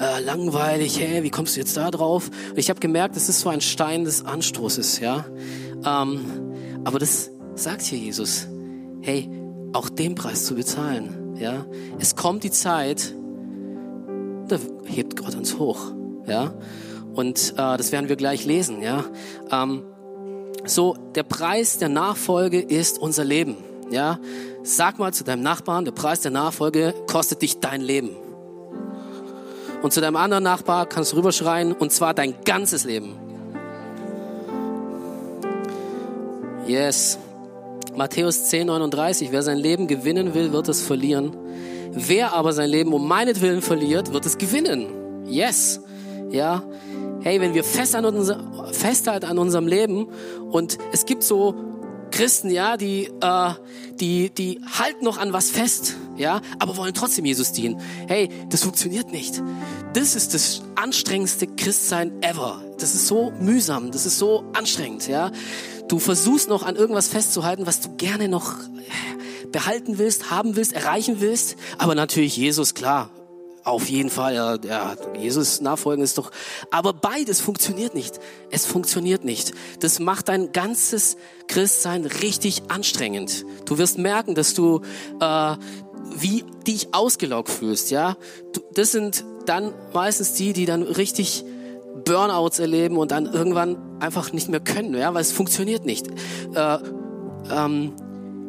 äh, 0.00 0.20
langweilig, 0.20 0.98
hey, 0.98 1.22
wie 1.22 1.30
kommst 1.30 1.56
du 1.56 1.60
jetzt 1.60 1.76
da 1.76 1.90
drauf? 1.90 2.30
Und 2.50 2.58
ich 2.58 2.70
habe 2.70 2.80
gemerkt, 2.80 3.16
das 3.16 3.28
ist 3.28 3.40
so 3.40 3.50
ein 3.50 3.60
Stein 3.60 4.04
des 4.04 4.24
Anstoßes, 4.24 5.00
ja. 5.00 5.26
Ähm, 5.84 6.20
aber 6.84 6.98
das 6.98 7.30
sagt 7.54 7.82
hier 7.82 7.98
Jesus, 7.98 8.48
hey, 9.02 9.30
auch 9.72 9.88
den 9.88 10.14
Preis 10.14 10.46
zu 10.46 10.54
bezahlen, 10.54 11.36
ja. 11.36 11.66
Es 11.98 12.16
kommt 12.16 12.44
die 12.44 12.50
Zeit, 12.50 13.14
da 14.48 14.58
hebt 14.86 15.16
Gott 15.16 15.34
uns 15.34 15.58
hoch, 15.58 15.92
ja. 16.26 16.54
Und 17.12 17.52
äh, 17.52 17.76
das 17.76 17.92
werden 17.92 18.08
wir 18.08 18.16
gleich 18.16 18.46
lesen, 18.46 18.82
ja. 18.82 19.04
Ähm, 19.52 19.82
so, 20.64 20.96
der 21.14 21.22
Preis 21.24 21.78
der 21.78 21.88
Nachfolge 21.88 22.60
ist 22.60 22.98
unser 22.98 23.24
Leben, 23.24 23.56
ja. 23.90 24.18
Sag 24.62 24.98
mal 24.98 25.12
zu 25.12 25.24
deinem 25.24 25.42
Nachbarn, 25.42 25.84
der 25.84 25.92
Preis 25.92 26.20
der 26.20 26.30
Nachfolge 26.30 26.94
kostet 27.06 27.42
dich 27.42 27.60
dein 27.60 27.82
Leben. 27.82 28.10
Und 29.82 29.92
zu 29.92 30.00
deinem 30.00 30.16
anderen 30.16 30.44
Nachbar 30.44 30.86
kannst 30.86 31.12
du 31.12 31.16
rüberschreien, 31.16 31.72
und 31.72 31.92
zwar 31.92 32.12
dein 32.14 32.34
ganzes 32.44 32.84
Leben. 32.84 33.16
Yes. 36.66 37.18
Matthäus 37.96 38.44
10, 38.48 38.66
39. 38.66 39.32
Wer 39.32 39.42
sein 39.42 39.58
Leben 39.58 39.86
gewinnen 39.86 40.34
will, 40.34 40.52
wird 40.52 40.68
es 40.68 40.82
verlieren. 40.82 41.36
Wer 41.92 42.34
aber 42.34 42.52
sein 42.52 42.70
Leben 42.70 42.92
um 42.92 43.08
meinetwillen 43.08 43.62
verliert, 43.62 44.12
wird 44.12 44.26
es 44.26 44.38
gewinnen. 44.38 45.24
Yes. 45.26 45.80
Ja. 46.30 46.62
Hey, 47.22 47.40
wenn 47.40 47.54
wir 47.54 47.64
fest 47.64 47.94
an 47.94 48.04
unser, 48.04 48.72
festhalten 48.72 49.26
an 49.26 49.38
unserem 49.38 49.66
Leben 49.66 50.08
und 50.50 50.78
es 50.92 51.04
gibt 51.04 51.22
so 51.22 51.54
Christen, 52.20 52.50
ja, 52.50 52.76
die, 52.76 53.08
äh, 53.22 53.54
die, 53.94 54.28
die 54.28 54.60
halten 54.78 55.06
noch 55.06 55.16
an 55.16 55.32
was 55.32 55.50
fest, 55.50 55.96
ja, 56.18 56.42
aber 56.58 56.76
wollen 56.76 56.92
trotzdem 56.92 57.24
Jesus 57.24 57.52
dienen. 57.52 57.80
Hey, 58.08 58.28
das 58.50 58.62
funktioniert 58.62 59.10
nicht. 59.10 59.42
Das 59.94 60.14
ist 60.14 60.34
das 60.34 60.60
anstrengendste 60.74 61.46
Christsein 61.46 62.22
ever. 62.22 62.62
Das 62.78 62.94
ist 62.94 63.06
so 63.06 63.32
mühsam, 63.40 63.90
das 63.90 64.04
ist 64.04 64.18
so 64.18 64.44
anstrengend, 64.52 65.08
ja. 65.08 65.32
Du 65.88 65.98
versuchst 65.98 66.50
noch 66.50 66.62
an 66.62 66.76
irgendwas 66.76 67.08
festzuhalten, 67.08 67.64
was 67.64 67.80
du 67.80 67.96
gerne 67.96 68.28
noch 68.28 68.52
behalten 69.50 69.96
willst, 69.96 70.30
haben 70.30 70.56
willst, 70.56 70.74
erreichen 70.74 71.20
willst, 71.20 71.56
aber 71.78 71.94
natürlich 71.94 72.36
Jesus, 72.36 72.74
klar, 72.74 73.08
auf 73.64 73.88
jeden 73.88 74.10
Fall, 74.10 74.34
ja, 74.34 74.56
ja, 74.56 74.96
Jesus 75.18 75.60
nachfolgen 75.60 76.02
ist 76.02 76.18
doch, 76.18 76.30
aber 76.70 76.92
beides 76.92 77.40
funktioniert 77.40 77.94
nicht. 77.94 78.18
Es 78.50 78.66
funktioniert 78.66 79.24
nicht. 79.24 79.52
Das 79.80 79.98
macht 79.98 80.28
dein 80.28 80.52
ganzes 80.52 81.16
Christsein 81.46 82.04
richtig 82.06 82.62
anstrengend. 82.68 83.44
Du 83.66 83.78
wirst 83.78 83.98
merken, 83.98 84.34
dass 84.34 84.54
du 84.54 84.80
äh, 85.20 85.56
wie 86.16 86.44
dich 86.66 86.88
ausgelaugt 86.92 87.50
fühlst, 87.50 87.90
ja. 87.90 88.16
Du, 88.52 88.60
das 88.74 88.92
sind 88.92 89.24
dann 89.46 89.72
meistens 89.92 90.32
die, 90.34 90.52
die 90.52 90.64
dann 90.64 90.82
richtig 90.82 91.44
Burnouts 92.04 92.58
erleben 92.58 92.96
und 92.96 93.10
dann 93.10 93.26
irgendwann 93.26 94.00
einfach 94.00 94.32
nicht 94.32 94.48
mehr 94.48 94.60
können, 94.60 94.94
ja, 94.94 95.12
weil 95.14 95.22
es 95.22 95.32
funktioniert 95.32 95.84
nicht. 95.84 96.08
Äh, 96.54 96.78
ähm, 97.50 97.92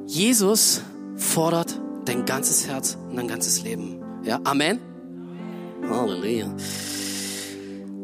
Jesus 0.08 0.82
fordert 1.18 1.80
dein 2.06 2.26
ganzes 2.26 2.68
Herz 2.68 2.98
und 3.10 3.16
dein 3.18 3.28
ganzes 3.28 3.62
Leben. 3.64 4.02
Ja, 4.24 4.40
Amen. 4.44 4.91
Halleluja. 5.90 6.56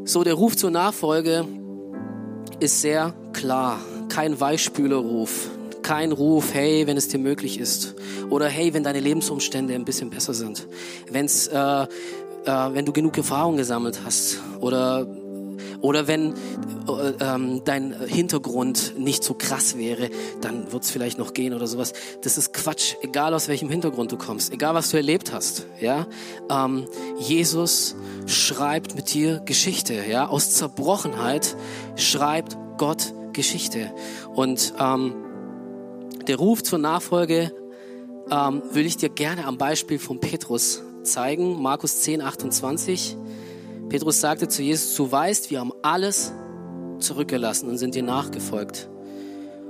So, 0.05 0.24
der 0.24 0.34
Ruf 0.36 0.55
zur 0.55 0.72
Nachfolge 0.72 1.46
ist 2.60 2.81
sehr 2.81 3.13
klar. 3.34 3.79
Kein 4.10 4.39
Weichspülerruf. 4.39 5.50
Kein 5.81 6.12
Ruf, 6.12 6.53
hey, 6.53 6.88
wenn 6.88 6.98
es 6.98 7.07
dir 7.07 7.17
möglich 7.17 7.60
ist. 7.60 7.96
Oder 8.29 8.48
hey, 8.48 8.74
wenn 8.74 8.84
deine 8.84 9.00
Lebensumstände 9.00 9.74
ein 9.74 9.86
bisschen 9.86 10.10
besser 10.10 10.34
sind. 10.34 10.67
Wenn's, 11.10 11.48
äh, 11.48 11.57
äh, 11.57 11.88
wenn 12.46 12.86
du 12.86 12.91
genug 12.93 13.17
Erfahrung 13.17 13.57
gesammelt 13.57 14.01
hast. 14.03 14.39
Oder 14.60 15.07
oder 15.82 16.08
wenn 16.08 16.34
äh, 16.34 17.14
ähm, 17.20 17.62
dein 17.66 17.96
Hintergrund 18.08 18.94
nicht 18.98 19.24
so 19.24 19.34
krass 19.34 19.78
wäre, 19.78 20.10
dann 20.42 20.72
wird 20.72 20.84
es 20.84 20.92
vielleicht 20.92 21.18
noch 21.18 21.34
gehen 21.34 21.54
oder 21.54 21.68
sowas. 21.68 21.94
Das 22.22 22.38
ist 22.38 22.54
Quatsch, 22.54 22.96
egal 23.02 23.34
aus 23.34 23.48
welchem 23.48 23.70
Hintergrund 23.70 24.12
du 24.12 24.18
kommst, 24.18 24.54
egal 24.54 24.76
was 24.76 24.92
du 24.92 24.98
erlebt 24.98 25.34
hast. 25.34 25.66
Ja, 25.80 26.08
ähm, 26.50 26.88
Jesus 27.20 27.96
schreibt 28.26 28.96
mit 28.96 29.14
dir 29.14 29.42
Geschichte. 29.46 30.04
Ja, 30.10 30.28
aus 30.28 30.52
Zerbrochenheit 30.52 31.56
schreibt 31.96 32.58
Gott 32.78 33.14
Geschichte. 33.34 33.94
Und 34.34 34.74
ähm, 34.80 35.14
der 36.28 36.38
Ruf 36.38 36.64
zur 36.64 36.80
Nachfolge 36.80 37.52
ähm, 38.30 38.62
will 38.72 38.86
ich 38.86 38.98
dir 38.98 39.10
gerne 39.10 39.46
am 39.46 39.58
Beispiel 39.58 40.00
von 40.00 40.20
Petrus 40.20 40.84
zeigen. 41.04 41.62
Markus 41.62 42.02
10, 42.02 42.22
28. 42.22 43.18
Petrus 43.89 44.20
sagte 44.20 44.48
zu 44.48 44.62
Jesus, 44.62 44.96
du 44.96 45.12
weißt, 45.12 45.50
wir 45.50 45.60
haben 45.60 45.72
alles 45.82 46.34
zurückgelassen 47.00 47.70
und 47.70 47.77
sind 47.77 47.96
dir 47.96 48.03
nachgefolgt. 48.03 48.89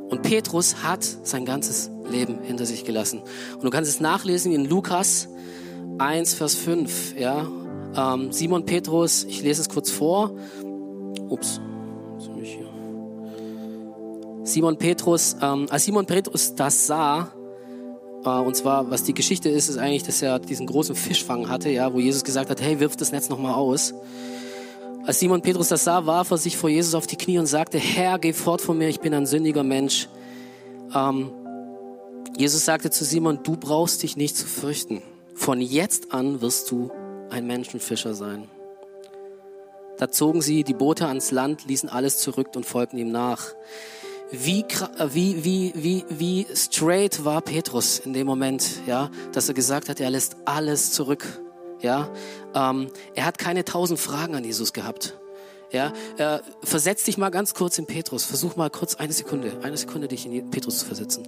Und 0.09 0.21
Petrus 0.21 0.83
hat 0.83 1.03
sein 1.03 1.45
ganzes 1.45 1.91
Leben 2.09 2.41
hinter 2.41 2.65
sich 2.65 2.85
gelassen. 2.85 3.21
Und 3.55 3.63
du 3.63 3.69
kannst 3.69 3.89
es 3.89 3.99
nachlesen 3.99 4.51
in 4.53 4.65
Lukas 4.65 5.27
1, 5.97 6.33
Vers 6.33 6.55
5. 6.55 7.17
Ja? 7.17 7.47
Ähm, 7.95 8.31
Simon 8.31 8.65
Petrus, 8.65 9.25
ich 9.25 9.41
lese 9.41 9.61
es 9.61 9.69
kurz 9.69 9.91
vor. 9.91 10.33
Ups, 11.29 11.59
Simon 14.47 14.77
Petrus, 14.77 15.35
ähm, 15.41 15.67
als 15.69 15.83
Simon 15.83 16.05
Petrus 16.05 16.55
das 16.55 16.87
sah, 16.87 17.33
äh, 18.27 18.39
und 18.41 18.55
zwar, 18.55 18.89
was 18.91 19.03
die 19.03 19.13
Geschichte 19.13 19.49
ist, 19.49 19.69
ist 19.69 19.77
eigentlich, 19.77 20.03
dass 20.03 20.21
er 20.21 20.39
diesen 20.39 20.67
großen 20.67 20.95
Fischfang 20.95 21.49
hatte, 21.49 21.69
ja, 21.69 21.93
wo 21.93 21.99
Jesus 21.99 22.23
gesagt 22.23 22.49
hat, 22.49 22.61
hey, 22.61 22.79
wirf 22.79 22.95
das 22.95 23.11
Netz 23.11 23.29
nochmal 23.29 23.53
aus. 23.53 23.93
Als 25.05 25.19
Simon 25.19 25.41
Petrus 25.41 25.69
das 25.69 25.85
sah, 25.85 26.05
warf 26.05 26.31
er 26.31 26.37
sich 26.37 26.57
vor 26.57 26.69
Jesus 26.69 26.93
auf 26.93 27.07
die 27.07 27.15
Knie 27.15 27.39
und 27.39 27.45
sagte, 27.45 27.77
Herr, 27.77 28.19
geh 28.19 28.33
fort 28.33 28.59
von 28.59 28.77
mir, 28.77 28.89
ich 28.89 28.99
bin 28.99 29.13
ein 29.13 29.25
sündiger 29.25 29.63
Mensch. 29.63 30.09
Ähm, 30.93 31.31
Jesus 32.37 32.65
sagte 32.65 32.91
zu 32.91 33.05
Simon, 33.05 33.39
du 33.43 33.55
brauchst 33.55 34.03
dich 34.03 34.17
nicht 34.17 34.35
zu 34.35 34.45
fürchten. 34.45 35.01
Von 35.33 35.61
jetzt 35.61 36.11
an 36.11 36.41
wirst 36.41 36.69
du 36.71 36.91
ein 37.29 37.47
Menschenfischer 37.47 38.13
sein. 38.13 38.49
Da 39.97 40.11
zogen 40.11 40.41
sie 40.41 40.63
die 40.63 40.73
Boote 40.73 41.07
ans 41.07 41.31
Land, 41.31 41.65
ließen 41.65 41.89
alles 41.89 42.17
zurück 42.17 42.49
und 42.55 42.65
folgten 42.65 42.97
ihm 42.97 43.11
nach 43.11 43.55
wie, 44.31 44.65
wie, 45.13 45.43
wie, 45.43 45.73
wie, 45.75 46.05
wie 46.09 46.47
straight 46.53 47.23
war 47.23 47.41
Petrus 47.41 47.99
in 47.99 48.13
dem 48.13 48.27
Moment, 48.27 48.81
ja, 48.85 49.09
dass 49.31 49.47
er 49.47 49.53
gesagt 49.53 49.89
hat, 49.89 49.99
er 49.99 50.09
lässt 50.09 50.35
alles 50.45 50.91
zurück, 50.91 51.41
ja. 51.81 52.09
Ähm, 52.53 52.89
er 53.15 53.25
hat 53.25 53.37
keine 53.37 53.63
tausend 53.63 53.99
Fragen 53.99 54.35
an 54.35 54.43
Jesus 54.43 54.73
gehabt. 54.73 55.17
Ja, 55.71 55.91
äh, 56.17 56.39
versetz 56.63 57.03
dich 57.03 57.17
mal 57.17 57.29
ganz 57.29 57.53
kurz 57.53 57.77
in 57.77 57.85
Petrus. 57.85 58.23
Versuch 58.23 58.55
mal 58.55 58.69
kurz 58.69 58.95
eine 58.95 59.11
Sekunde, 59.11 59.51
eine 59.63 59.75
Sekunde 59.75 60.07
dich 60.07 60.25
in 60.25 60.49
Petrus 60.49 60.79
zu 60.79 60.85
versetzen. 60.85 61.27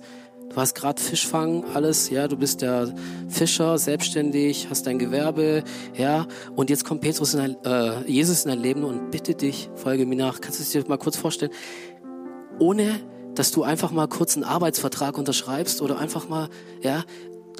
Du 0.49 0.55
hast 0.55 0.73
gerade 0.73 0.99
Fischfang, 0.99 1.63
alles, 1.75 2.09
ja, 2.09 2.27
du 2.27 2.35
bist 2.35 2.63
der 2.63 2.91
Fischer, 3.27 3.77
selbstständig, 3.77 4.67
hast 4.67 4.87
dein 4.87 4.97
Gewerbe, 4.97 5.63
ja, 5.95 6.25
und 6.55 6.71
jetzt 6.71 6.85
kommt 6.85 7.01
Petrus 7.01 7.35
in 7.35 7.39
dein, 7.39 7.65
äh, 7.65 8.09
Jesus 8.09 8.45
in 8.45 8.49
dein 8.49 8.59
Leben 8.59 8.83
und 8.83 9.11
bitte 9.11 9.35
dich, 9.35 9.69
folge 9.75 10.07
mir 10.07 10.15
nach. 10.15 10.41
Kannst 10.41 10.57
du 10.57 10.63
es 10.63 10.71
dir 10.71 10.83
mal 10.87 10.97
kurz 10.97 11.17
vorstellen? 11.17 11.51
Ohne 12.59 12.99
dass 13.35 13.51
du 13.51 13.63
einfach 13.63 13.91
mal 13.91 14.07
kurz 14.07 14.35
einen 14.35 14.43
Arbeitsvertrag 14.43 15.17
unterschreibst 15.17 15.81
oder 15.81 15.97
einfach 15.97 16.27
mal, 16.27 16.49
ja, 16.81 17.03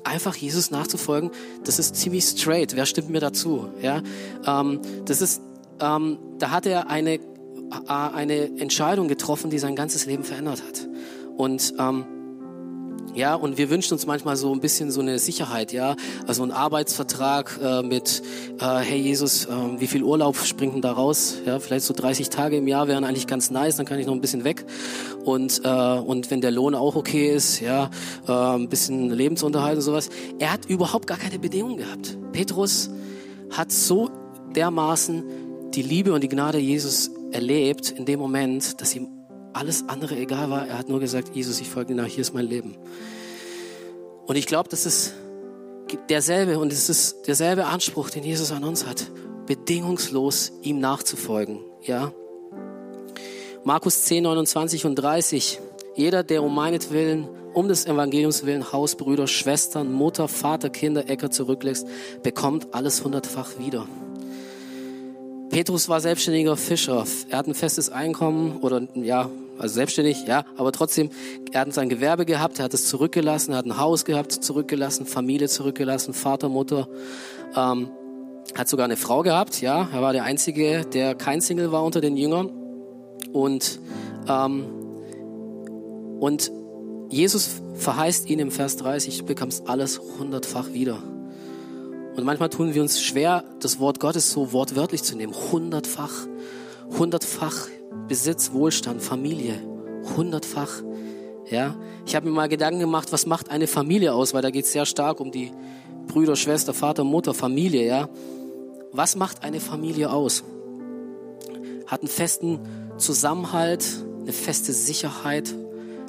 einfach 0.03 0.36
Jesus 0.36 0.72
nachzufolgen, 0.72 1.32
das 1.63 1.79
ist 1.79 1.96
ziemlich 1.96 2.25
straight. 2.25 2.75
Wer 2.75 2.86
stimmt 2.86 3.10
mir 3.10 3.20
dazu? 3.20 3.70
Ja, 3.82 4.01
ähm, 4.46 4.82
das 5.06 5.22
ist, 5.22 5.41
ähm, 5.79 6.18
da 6.38 6.51
hat 6.51 6.65
er 6.65 6.89
eine 6.89 7.20
äh, 7.72 7.94
eine 7.94 8.60
Entscheidung 8.60 9.08
getroffen, 9.08 9.50
die 9.50 9.60
sein 9.60 9.75
ganzes 9.75 10.06
Leben 10.06 10.24
verändert 10.24 10.63
hat. 10.68 10.88
Und 11.38 11.74
ähm, 11.79 12.06
ja, 13.13 13.35
und 13.35 13.57
wir 13.57 13.69
wünschen 13.69 13.93
uns 13.93 14.05
manchmal 14.05 14.35
so 14.35 14.53
ein 14.53 14.59
bisschen 14.59 14.91
so 14.91 15.01
eine 15.01 15.19
Sicherheit, 15.19 15.71
ja, 15.71 15.95
also 16.27 16.43
ein 16.43 16.51
Arbeitsvertrag 16.51 17.59
äh, 17.61 17.81
mit, 17.83 18.21
äh, 18.59 18.77
hey 18.79 18.99
Jesus, 18.99 19.45
äh, 19.45 19.49
wie 19.77 19.87
viel 19.87 20.03
Urlaub 20.03 20.37
springt 20.37 20.75
denn 20.75 20.81
da 20.81 20.91
raus? 20.91 21.37
Ja, 21.45 21.59
vielleicht 21.59 21.85
so 21.85 21.93
30 21.93 22.29
Tage 22.29 22.57
im 22.57 22.67
Jahr 22.67 22.87
wären 22.87 23.03
eigentlich 23.03 23.27
ganz 23.27 23.51
nice, 23.51 23.77
dann 23.77 23.85
kann 23.85 23.99
ich 23.99 24.07
noch 24.07 24.13
ein 24.13 24.21
bisschen 24.21 24.43
weg. 24.43 24.65
Und 25.25 25.61
äh, 25.63 25.69
und 25.69 26.31
wenn 26.31 26.41
der 26.41 26.51
Lohn 26.51 26.75
auch 26.75 26.95
okay 26.95 27.33
ist, 27.33 27.59
ja, 27.59 27.89
äh, 28.27 28.31
ein 28.31 28.69
bisschen 28.69 29.09
Lebensunterhalt 29.09 29.77
und 29.77 29.81
sowas. 29.81 30.09
Er 30.39 30.51
hat 30.51 30.65
überhaupt 30.65 31.07
gar 31.07 31.17
keine 31.17 31.39
Bedingungen 31.39 31.77
gehabt. 31.77 32.17
Petrus 32.31 32.89
hat 33.51 33.71
so 33.71 34.09
dermaßen 34.55 35.23
die 35.73 35.81
Liebe 35.81 36.13
und 36.13 36.21
die 36.21 36.29
Gnade 36.29 36.57
Jesus 36.57 37.11
erlebt 37.31 37.91
in 37.91 38.05
dem 38.05 38.19
Moment, 38.19 38.81
dass 38.81 38.95
ihm 38.95 39.18
alles 39.53 39.86
andere 39.88 40.15
egal 40.15 40.50
war. 40.50 40.68
Er 40.68 40.77
hat 40.77 40.89
nur 40.89 41.00
gesagt, 41.00 41.36
Jesus, 41.36 41.60
ich 41.60 41.70
folge 41.70 41.94
dir 41.94 42.01
nach, 42.01 42.08
hier 42.08 42.22
ist 42.22 42.34
mein 42.34 42.46
Leben. 42.46 42.75
Und 44.25 44.36
ich 44.36 44.46
glaube, 44.46 44.70
das 44.70 44.86
ist 44.86 45.13
derselbe 46.10 46.60
und 46.60 46.72
es 46.72 46.89
ist 46.89 47.27
derselbe 47.27 47.65
Anspruch, 47.65 48.10
den 48.10 48.24
Jesus 48.24 48.51
an 48.51 48.63
uns 48.63 48.86
hat, 48.86 49.10
bedingungslos 49.48 50.51
ihm 50.62 50.79
nachzufolgen. 50.79 51.60
Ja. 51.84 52.13
Markus 53.63 54.03
10, 54.03 54.24
29 54.24 54.86
und 54.86 54.96
30. 54.96 55.60
Jeder, 55.96 56.24
der 56.24 56.44
um 56.44 56.53
meinetwillen, 56.53 57.27
um 57.53 57.68
des 57.68 57.86
Evangeliums 57.86 58.46
willen 58.46 58.72
Haus, 58.72 58.96
Brüder, 58.96 59.27
Schwestern, 59.27 59.91
Mutter, 59.91 60.27
Vater, 60.27 60.70
Kinder, 60.70 61.10
Äcker 61.10 61.32
zurücklässt, 61.32 61.88
bekommt 62.24 62.74
alles 62.74 63.03
hundertfach 63.03 63.58
wieder. 63.58 63.88
Petrus 65.50 65.89
war 65.89 66.00
selbstständiger 66.00 66.56
Fischer. 66.56 67.06
Er 67.29 67.38
hat 67.39 67.48
ein 67.48 67.56
festes 67.56 67.89
Einkommen 67.89 68.58
oder 68.62 68.88
ja, 68.94 69.29
also 69.58 69.74
selbstständig, 69.75 70.25
ja, 70.27 70.46
aber 70.58 70.72
trotzdem, 70.72 71.10
er 71.51 71.62
hat 71.62 71.74
sein 71.74 71.89
Gewerbe 71.89 72.25
gehabt, 72.25 72.60
er 72.60 72.65
hat 72.65 72.74
es 72.74 72.88
zurückgelassen, 72.88 73.51
er 73.51 73.58
hat 73.58 73.65
ein 73.65 73.77
Haus 73.77 74.06
gehabt, 74.06 74.32
zurückgelassen, 74.32 75.06
Familie 75.06 75.50
zurückgelassen, 75.50 76.13
Vater, 76.13 76.50
Mutter, 76.50 76.88
ähm, 77.56 77.89
hat 78.56 78.70
sogar 78.70 78.86
eine 78.86 78.96
Frau 78.96 79.22
gehabt, 79.22 79.60
ja, 79.62 79.89
er 79.91 80.01
war 80.01 80.13
der 80.13 80.24
Einzige, 80.24 80.86
der 80.86 81.13
kein 81.15 81.41
Single 81.41 81.72
war 81.72 81.84
unter 81.84 82.00
den 82.00 82.15
Jüngern 82.15 82.50
und, 83.34 83.79
ähm, 84.27 84.65
und 86.20 86.51
Jesus 87.10 87.62
verheißt 87.74 88.29
ihn 88.29 88.39
im 88.39 88.51
Vers 88.51 88.77
30, 88.77 89.20
du 89.20 89.25
bekommst 89.25 89.68
alles 89.68 90.00
hundertfach 90.20 90.72
wieder. 90.74 91.01
Und 92.19 92.25
manchmal 92.25 92.49
tun 92.49 92.73
wir 92.73 92.81
uns 92.81 93.01
schwer, 93.01 93.45
das 93.61 93.79
Wort 93.79 94.01
Gottes 94.01 94.29
so 94.29 94.51
wortwörtlich 94.51 95.03
zu 95.03 95.15
nehmen. 95.15 95.33
Hundertfach, 95.33 96.27
hundertfach 96.97 97.69
Besitz, 98.09 98.51
Wohlstand, 98.51 99.01
Familie, 99.01 99.55
hundertfach. 100.17 100.83
Ja, 101.49 101.77
ich 102.05 102.15
habe 102.17 102.27
mir 102.27 102.33
mal 102.33 102.49
Gedanken 102.49 102.81
gemacht, 102.81 103.13
was 103.13 103.25
macht 103.25 103.49
eine 103.49 103.67
Familie 103.67 104.13
aus, 104.13 104.33
weil 104.33 104.41
da 104.41 104.49
geht 104.49 104.65
es 104.65 104.73
sehr 104.73 104.85
stark 104.85 105.21
um 105.21 105.31
die 105.31 105.51
Brüder, 106.07 106.35
Schwester, 106.35 106.73
Vater, 106.73 107.05
Mutter, 107.05 107.33
Familie. 107.33 107.85
Ja, 107.88 108.09
was 108.91 109.15
macht 109.15 109.43
eine 109.43 109.61
Familie 109.61 110.11
aus? 110.11 110.43
Hat 111.88 112.01
einen 112.01 112.09
festen 112.09 112.59
Zusammenhalt, 112.97 113.85
eine 114.19 114.33
feste 114.33 114.73
Sicherheit. 114.73 115.55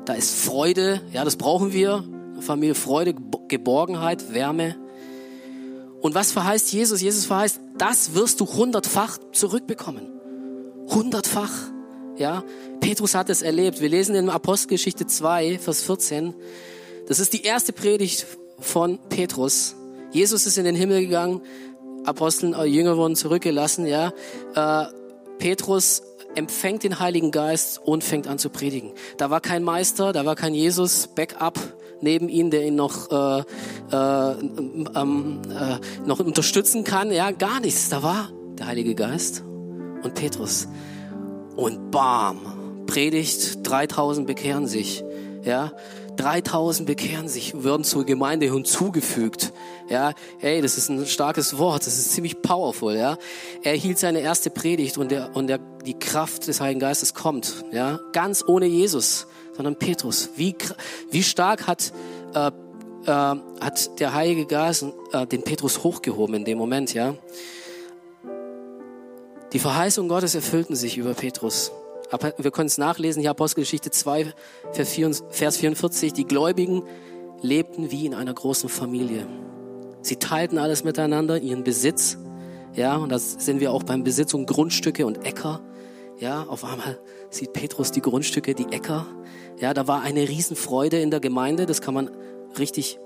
Da 0.07 0.14
ist 0.14 0.35
Freude, 0.35 1.02
ja, 1.12 1.25
das 1.25 1.37
brauchen 1.37 1.73
wir. 1.73 2.02
Familie, 2.40 2.75
Freude, 2.75 3.14
Geborgenheit, 3.47 4.35
Wärme. 4.35 4.75
Und 6.00 6.14
was 6.14 6.33
verheißt 6.33 6.73
Jesus? 6.73 7.00
Jesus 7.00 7.26
verheißt, 7.26 7.61
das 7.76 8.14
wirst 8.14 8.40
du 8.40 8.47
hundertfach 8.47 9.19
zurückbekommen. 9.33 10.09
Hundertfach. 10.88 11.52
Ja, 12.16 12.45
Petrus 12.80 13.14
hat 13.14 13.30
es 13.30 13.42
erlebt. 13.42 13.80
Wir 13.80 13.88
lesen 13.88 14.14
in 14.14 14.28
Apostelgeschichte 14.28 15.07
2, 15.07 15.59
Vers 15.59 15.83
14. 15.85 16.35
Das 17.09 17.19
ist 17.19 17.33
die 17.33 17.42
erste 17.42 17.73
Predigt 17.73 18.26
von 18.59 18.99
Petrus. 19.09 19.76
Jesus 20.12 20.47
ist 20.47 20.59
in 20.59 20.64
den 20.64 20.75
Himmel 20.75 21.02
gegangen, 21.02 21.40
Aposteln, 22.04 22.54
äh, 22.54 22.64
Jünger 22.64 22.97
wurden 22.97 23.14
zurückgelassen, 23.14 23.87
ja. 23.87 24.12
Äh, 24.54 24.87
Petrus 25.38 26.02
empfängt 26.35 26.83
den 26.83 26.99
Heiligen 26.99 27.30
Geist 27.30 27.80
und 27.85 28.04
fängt 28.04 28.26
an 28.26 28.38
zu 28.38 28.50
predigen. 28.50 28.92
Da 29.16 29.30
war 29.30 29.40
kein 29.40 29.62
Meister, 29.62 30.12
da 30.12 30.25
war 30.25 30.37
kein 30.37 30.54
Jesus, 30.54 31.09
Backup 31.09 31.59
neben 32.00 32.28
ihm, 32.28 32.50
der 32.50 32.66
ihn 32.66 32.76
noch, 32.76 33.11
äh, 33.11 33.40
äh, 33.92 34.35
ähm, 34.95 35.42
äh, 35.50 36.07
noch 36.07 36.21
unterstützen 36.21 36.85
kann. 36.85 37.12
Ja, 37.12 37.30
gar 37.30 37.61
nichts. 37.61 37.88
Da 37.88 38.02
war 38.02 38.30
der 38.59 38.66
Heilige 38.66 38.95
Geist 38.95 39.42
und 40.02 40.14
Petrus. 40.14 40.69
Und 41.57 41.90
bam, 41.90 42.85
Predigt, 42.87 43.66
3000 43.69 44.26
bekehren 44.26 44.66
sich. 44.66 45.04
Ja, 45.45 45.73
3000 46.16 46.87
bekehren 46.87 47.28
sich, 47.28 47.64
werden 47.64 47.83
zur 47.83 48.04
Gemeinde 48.04 48.52
hinzugefügt. 48.52 49.52
Ja, 49.88 50.12
hey, 50.38 50.61
das 50.61 50.76
ist 50.76 50.90
ein 50.90 51.07
starkes 51.07 51.57
Wort, 51.57 51.87
das 51.87 51.99
ist 51.99 52.12
ziemlich 52.12 52.42
powerful, 52.42 52.95
ja. 52.95 53.16
Er 53.62 53.75
hielt 53.75 53.99
seine 53.99 54.21
erste 54.21 54.50
Predigt 54.50 54.99
und 54.99 55.11
der, 55.11 55.35
und 55.35 55.47
der, 55.47 55.59
die 55.87 55.99
Kraft 55.99 56.47
des 56.47 56.61
Heiligen 56.61 56.80
Geistes 56.80 57.14
kommt, 57.14 57.64
ja. 57.73 57.99
Ganz 58.12 58.45
ohne 58.47 58.66
Jesus, 58.66 59.26
sondern 59.61 59.76
Petrus. 59.76 60.31
Wie, 60.37 60.57
wie 61.11 61.23
stark 61.23 61.67
hat, 61.67 61.93
äh, 62.35 62.47
äh, 62.49 63.11
hat 63.11 64.00
der 64.00 64.14
Heilige 64.14 64.47
Geist 64.47 64.87
äh, 65.12 65.26
den 65.26 65.43
Petrus 65.43 65.85
hochgehoben 65.85 66.35
in 66.35 66.45
dem 66.47 66.57
Moment, 66.57 66.95
ja. 66.95 67.14
Die 69.52 69.59
Verheißung 69.59 70.09
Gottes 70.09 70.35
erfüllten 70.35 70.76
sich 70.76 70.97
über 70.97 71.12
Petrus. 71.12 71.73
Wir 72.38 72.50
können 72.50 72.69
es 72.69 72.79
nachlesen, 72.79 73.21
hier 73.21 73.31
Apostelgeschichte 73.31 73.90
2, 73.90 74.33
Vers 74.73 75.57
44. 75.59 76.14
Die 76.14 76.25
Gläubigen 76.25 76.83
lebten 77.43 77.90
wie 77.90 78.07
in 78.07 78.14
einer 78.14 78.33
großen 78.33 78.71
Familie. 78.71 79.26
Sie 80.00 80.17
teilten 80.17 80.57
alles 80.57 80.85
miteinander, 80.85 81.38
ihren 81.38 81.64
Besitz. 81.64 82.17
Ja, 82.75 82.97
und 82.97 83.11
das 83.11 83.33
sind 83.45 83.61
wir 83.61 83.73
auch 83.73 83.83
beim 83.83 84.05
Besitz 84.05 84.33
und 84.33 84.47
Grundstücke 84.47 85.05
und 85.05 85.26
Äcker. 85.26 85.61
Ja, 86.21 86.45
auf 86.45 86.65
einmal 86.65 87.00
sieht 87.31 87.53
Petrus 87.53 87.91
die 87.91 88.03
Grundstücke, 88.03 88.55
die 88.55 88.71
Äcker. 88.71 89.07
Ja, 89.59 89.75
da 89.75 89.89
war 89.89 90.03
eine 90.03 90.29
Riesenfreude 90.29 91.00
in 91.00 91.11
der 91.11 91.21
Gemeinde. 91.21 91.67
Das 91.67 91.81
kann 91.81 91.95
man 91.95 92.11
richtig 92.59 93.00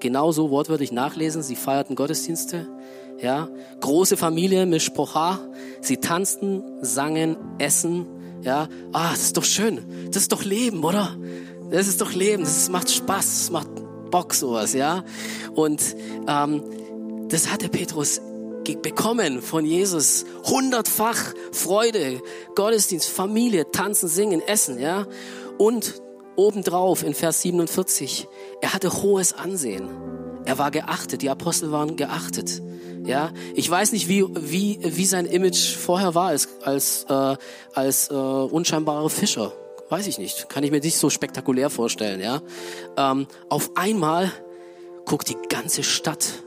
genauso 0.00 0.50
wortwörtlich 0.50 0.90
nachlesen. 0.90 1.42
Sie 1.42 1.56
feierten 1.56 1.94
Gottesdienste. 1.94 2.66
Ja, 3.20 3.48
große 3.80 4.16
Familie, 4.16 4.66
Mishpocha. 4.66 5.38
Sie 5.80 5.98
tanzten, 5.98 6.62
sangen, 6.82 7.36
essen 7.58 8.06
ja, 8.44 8.68
ah, 8.92 9.10
das 9.10 9.22
ist 9.22 9.36
doch 9.38 9.44
schön. 9.44 9.80
Das 10.12 10.22
ist 10.22 10.32
doch 10.32 10.44
Leben, 10.44 10.84
oder? 10.84 11.16
Das 11.70 11.88
ist 11.88 12.00
doch 12.00 12.12
Leben. 12.12 12.44
Das 12.44 12.68
macht 12.68 12.90
Spaß. 12.90 13.38
Das 13.38 13.50
macht 13.50 13.68
Bock, 14.10 14.34
sowas, 14.34 14.74
ja. 14.74 15.02
Und 15.54 15.82
ähm, 16.28 16.62
das 17.28 17.50
hatte 17.50 17.70
Petrus 17.70 18.20
bekommen 18.64 19.42
von 19.42 19.64
Jesus. 19.64 20.24
Hundertfach 20.44 21.34
Freude, 21.52 22.20
Gottesdienst, 22.54 23.08
Familie, 23.08 23.70
tanzen, 23.70 24.08
singen, 24.08 24.40
essen, 24.40 24.78
ja. 24.80 25.06
Und 25.58 26.02
obendrauf 26.36 27.02
in 27.02 27.14
Vers 27.14 27.42
47, 27.42 28.26
er 28.60 28.72
hatte 28.72 29.02
hohes 29.02 29.32
Ansehen. 29.32 29.88
Er 30.44 30.58
war 30.58 30.70
geachtet. 30.70 31.22
Die 31.22 31.30
Apostel 31.30 31.70
waren 31.70 31.96
geachtet. 31.96 32.62
Ja, 33.04 33.32
ich 33.54 33.70
weiß 33.70 33.92
nicht, 33.92 34.08
wie, 34.08 34.24
wie, 34.34 34.78
wie 34.82 35.04
sein 35.04 35.26
Image 35.26 35.76
vorher 35.76 36.14
war 36.14 36.28
als, 36.28 36.48
als, 36.62 37.04
äh, 37.08 37.36
als 37.74 38.10
äh, 38.10 38.14
unscheinbarer 38.14 39.10
Fischer. 39.10 39.52
Weiß 39.90 40.06
ich 40.06 40.18
nicht. 40.18 40.48
Kann 40.48 40.64
ich 40.64 40.70
mir 40.70 40.80
nicht 40.80 40.96
so 40.96 41.10
spektakulär 41.10 41.68
vorstellen. 41.68 42.20
Ja, 42.20 42.40
ähm, 42.96 43.26
auf 43.50 43.72
einmal 43.74 44.32
guckt 45.04 45.28
die 45.28 45.36
ganze 45.48 45.82
Stadt. 45.82 46.42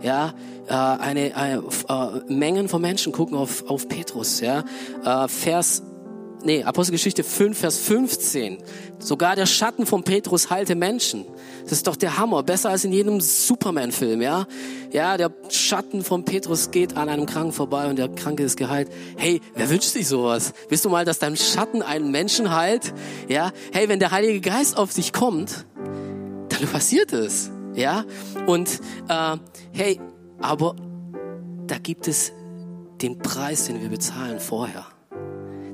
Ja, 0.00 0.34
äh, 0.68 0.72
eine, 0.72 1.36
eine 1.36 1.62
äh, 1.88 2.32
Mengen 2.32 2.68
von 2.68 2.80
Menschen 2.82 3.12
gucken 3.12 3.36
auf, 3.36 3.68
auf 3.68 3.88
Petrus. 3.88 4.40
Ja, 4.40 4.64
äh, 5.04 5.28
Vers 5.28 5.82
nee, 6.46 6.62
Apostelgeschichte 6.62 7.24
5, 7.24 7.58
Vers 7.58 7.78
15. 7.78 8.58
Sogar 8.98 9.36
der 9.36 9.46
Schatten 9.46 9.84
von 9.84 10.04
Petrus 10.04 10.48
heilte 10.48 10.74
Menschen. 10.74 11.26
Das 11.64 11.72
ist 11.72 11.86
doch 11.86 11.96
der 11.96 12.16
Hammer. 12.16 12.42
Besser 12.42 12.70
als 12.70 12.84
in 12.84 12.92
jedem 12.92 13.20
Superman-Film, 13.20 14.22
ja? 14.22 14.46
Ja, 14.92 15.16
der 15.16 15.32
Schatten 15.50 16.02
von 16.02 16.24
Petrus 16.24 16.70
geht 16.70 16.96
an 16.96 17.08
einem 17.08 17.26
Kranken 17.26 17.52
vorbei 17.52 17.90
und 17.90 17.96
der 17.96 18.08
Kranke 18.08 18.44
ist 18.44 18.56
geheilt. 18.56 18.88
Hey, 19.16 19.40
wer 19.54 19.68
wünscht 19.68 19.90
sich 19.90 20.08
sowas? 20.08 20.54
Willst 20.68 20.84
du 20.84 20.88
mal, 20.88 21.04
dass 21.04 21.18
dein 21.18 21.36
Schatten 21.36 21.82
einen 21.82 22.10
Menschen 22.10 22.54
heilt? 22.54 22.94
Ja? 23.28 23.52
Hey, 23.72 23.88
wenn 23.88 23.98
der 23.98 24.12
Heilige 24.12 24.40
Geist 24.40 24.78
auf 24.78 24.94
dich 24.94 25.12
kommt, 25.12 25.66
dann 26.48 26.68
passiert 26.68 27.12
es. 27.12 27.50
Ja? 27.74 28.04
Und, 28.46 28.80
äh, 29.08 29.36
hey, 29.72 30.00
aber 30.40 30.76
da 31.66 31.78
gibt 31.78 32.08
es 32.08 32.32
den 33.02 33.18
Preis, 33.18 33.66
den 33.66 33.80
wir 33.80 33.88
bezahlen 33.88 34.40
vorher. 34.40 34.86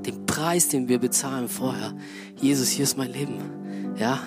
Den 0.06 0.26
Preis, 0.26 0.68
den 0.68 0.88
wir 0.88 0.98
bezahlen 0.98 1.48
vorher. 1.48 1.94
Jesus, 2.40 2.68
hier 2.68 2.84
ist 2.84 2.96
mein 2.96 3.12
Leben. 3.12 3.38
Ja? 3.96 4.18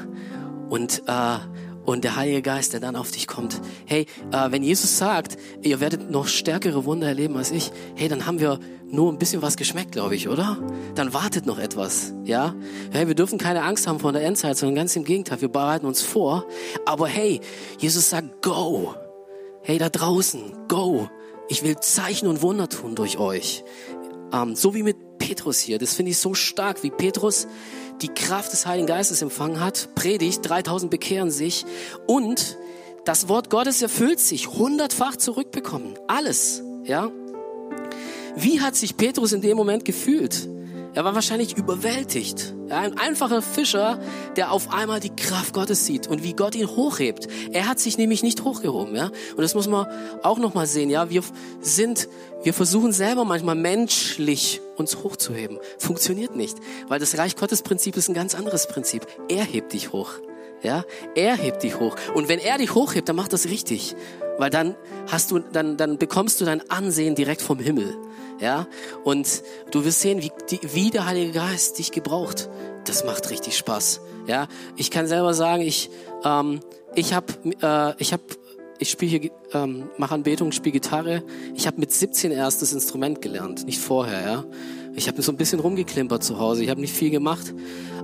Und, 0.70 1.04
äh, 1.08 1.38
und 1.86 2.04
der 2.04 2.16
Heilige 2.16 2.42
Geist, 2.42 2.74
der 2.74 2.80
dann 2.80 2.96
auf 2.96 3.12
dich 3.12 3.28
kommt. 3.28 3.62
Hey, 3.86 4.08
äh, 4.32 4.52
wenn 4.52 4.64
Jesus 4.64 4.98
sagt, 4.98 5.38
ihr 5.62 5.80
werdet 5.80 6.10
noch 6.10 6.28
stärkere 6.28 6.86
Wunder 6.86 7.08
erleben 7.08 7.36
als 7.38 7.52
ich, 7.52 7.72
hey, 7.96 8.08
dann 8.08 8.26
haben 8.26 8.40
wir 8.40 8.60
nur 8.90 9.12
ein 9.12 9.18
bisschen 9.18 9.42
was 9.42 9.58
geschmeckt, 9.58 9.92
glaube 9.92 10.16
ich, 10.16 10.30
oder? 10.30 10.58
Dann 10.96 11.14
wartet 11.14 11.46
noch 11.46 11.60
etwas, 11.60 12.14
ja? 12.24 12.56
Hey, 12.92 13.08
wir 13.08 13.16
dürfen 13.16 13.38
keine 13.38 13.64
Angst 13.64 13.88
haben 13.88 14.00
vor 14.00 14.14
der 14.14 14.24
Endzeit, 14.24 14.58
sondern 14.58 14.76
ganz 14.76 14.96
im 14.96 15.04
Gegenteil, 15.04 15.42
wir 15.42 15.50
bereiten 15.50 15.86
uns 15.86 16.02
vor. 16.02 16.46
Aber 16.86 17.08
hey, 17.08 17.42
Jesus 17.80 18.10
sagt, 18.10 18.42
go. 18.42 18.96
Hey, 19.68 19.80
da 19.80 19.90
draußen, 19.90 20.68
go. 20.68 21.10
Ich 21.50 21.64
will 21.64 21.80
Zeichen 21.80 22.28
und 22.28 22.44
Wunder 22.44 22.70
tun 22.70 22.94
durch 22.94 23.18
euch. 23.18 23.64
Ähm, 24.32 24.56
so 24.56 24.76
wie 24.76 24.84
mit 24.84 25.18
Petrus 25.18 25.58
hier. 25.58 25.80
Das 25.80 25.96
finde 25.96 26.12
ich 26.12 26.20
so 26.20 26.36
stark, 26.36 26.84
wie 26.84 26.92
Petrus 26.92 27.48
die 28.00 28.10
Kraft 28.10 28.52
des 28.52 28.68
Heiligen 28.68 28.86
Geistes 28.86 29.24
empfangen 29.24 29.60
hat, 29.60 29.90
predigt, 29.96 30.48
3000 30.48 30.92
bekehren 30.92 31.32
sich 31.32 31.66
und 32.06 32.60
das 33.06 33.28
Wort 33.28 33.50
Gottes 33.50 33.82
erfüllt 33.82 34.20
sich, 34.20 34.50
hundertfach 34.50 35.16
zurückbekommen. 35.16 35.98
Alles, 36.08 36.62
ja. 36.84 37.12
Wie 38.36 38.62
hat 38.62 38.76
sich 38.76 38.98
Petrus 38.98 39.34
in 39.34 39.42
dem 39.42 39.58
Moment 39.58 39.84
gefühlt? 39.84 40.48
Er 40.96 41.04
war 41.04 41.14
wahrscheinlich 41.14 41.58
überwältigt. 41.58 42.56
Ein 42.70 42.98
einfacher 42.98 43.42
Fischer, 43.42 44.00
der 44.38 44.52
auf 44.52 44.74
einmal 44.74 45.02
die 45.02 45.14
Kraft 45.14 45.54
Gottes 45.54 45.86
sieht 45.86 46.08
und 46.08 46.24
wie 46.24 46.32
Gott 46.32 46.56
ihn 46.56 46.68
hochhebt. 46.68 47.28
Er 47.52 47.68
hat 47.68 47.80
sich 47.80 47.98
nämlich 47.98 48.24
nicht 48.24 48.46
hochgehoben, 48.46 48.96
ja. 48.96 49.08
Und 49.08 49.42
das 49.42 49.56
muss 49.56 49.68
man 49.68 49.88
auch 50.24 50.38
noch 50.38 50.54
mal 50.54 50.66
sehen, 50.66 50.90
ja. 50.90 51.10
Wir 51.10 51.22
sind, 51.60 52.08
wir 52.44 52.54
versuchen 52.54 52.94
selber 52.94 53.26
manchmal 53.26 53.56
menschlich 53.56 54.62
uns 54.78 55.04
hochzuheben. 55.04 55.60
Funktioniert 55.78 56.38
nicht, 56.38 56.58
weil 56.88 57.00
das 57.02 57.18
Reich 57.18 57.36
Gottes 57.36 57.62
Prinzip 57.62 57.98
ist 57.98 58.08
ein 58.08 58.16
ganz 58.16 58.34
anderes 58.34 58.66
Prinzip. 58.66 59.06
Er 59.28 59.44
hebt 59.44 59.74
dich 59.74 59.92
hoch. 59.92 60.12
Ja, 60.66 60.84
er 61.14 61.36
hebt 61.36 61.62
dich 61.62 61.80
hoch. 61.80 61.96
Und 62.16 62.28
wenn 62.28 62.40
er 62.40 62.58
dich 62.58 62.74
hochhebt, 62.74 63.08
dann 63.08 63.16
macht 63.16 63.34
das 63.34 63.46
richtig. 63.46 63.96
Weil 64.40 64.50
dann 64.50 64.76
hast 65.08 65.30
du, 65.30 65.38
dann, 65.40 65.78
dann 65.78 66.00
bekommst 66.00 66.42
du 66.42 66.46
dein 66.46 66.68
Ansehen 66.72 67.14
direkt 67.14 67.44
vom 67.44 67.60
Himmel. 67.60 67.96
Ja, 68.42 68.68
und 69.04 69.44
du 69.72 69.86
wirst 69.86 70.02
sehen, 70.02 70.24
wie, 70.24 70.32
die, 70.50 70.60
wie 70.74 70.90
der 70.90 71.06
Heilige 71.06 71.34
Geist 71.34 71.78
dich 71.78 71.92
gebraucht. 71.92 72.50
Das 72.86 73.06
macht 73.06 73.30
richtig 73.30 73.56
Spaß. 73.56 74.02
Ja, 74.28 74.48
ich 74.76 74.90
kann 74.90 75.08
selber 75.08 75.36
sagen, 75.36 75.62
ich, 75.62 75.92
ähm, 76.24 76.60
ich 76.96 77.14
habe, 77.14 77.28
äh, 77.62 77.94
ich 78.02 78.12
habe, 78.12 78.24
ich 78.80 78.90
spiele 78.90 79.20
hier, 79.20 79.32
ähm, 79.54 79.88
mache 79.98 80.16
Anbetung, 80.16 80.52
spiele 80.52 80.74
Gitarre. 80.74 81.24
Ich 81.54 81.68
habe 81.68 81.80
mit 81.80 81.94
17 81.94 82.32
erst 82.32 82.64
das 82.64 82.74
Instrument 82.74 83.22
gelernt, 83.22 83.66
nicht 83.66 83.80
vorher. 83.80 84.22
Ja, 84.22 84.46
Ich 84.96 85.08
habe 85.08 85.22
so 85.22 85.32
ein 85.32 85.38
bisschen 85.38 85.60
rumgeklimpert 85.60 86.24
zu 86.24 86.40
Hause. 86.40 86.64
Ich 86.64 86.70
habe 86.70 86.82
nicht 86.82 86.94
viel 86.94 87.12
gemacht. 87.12 87.54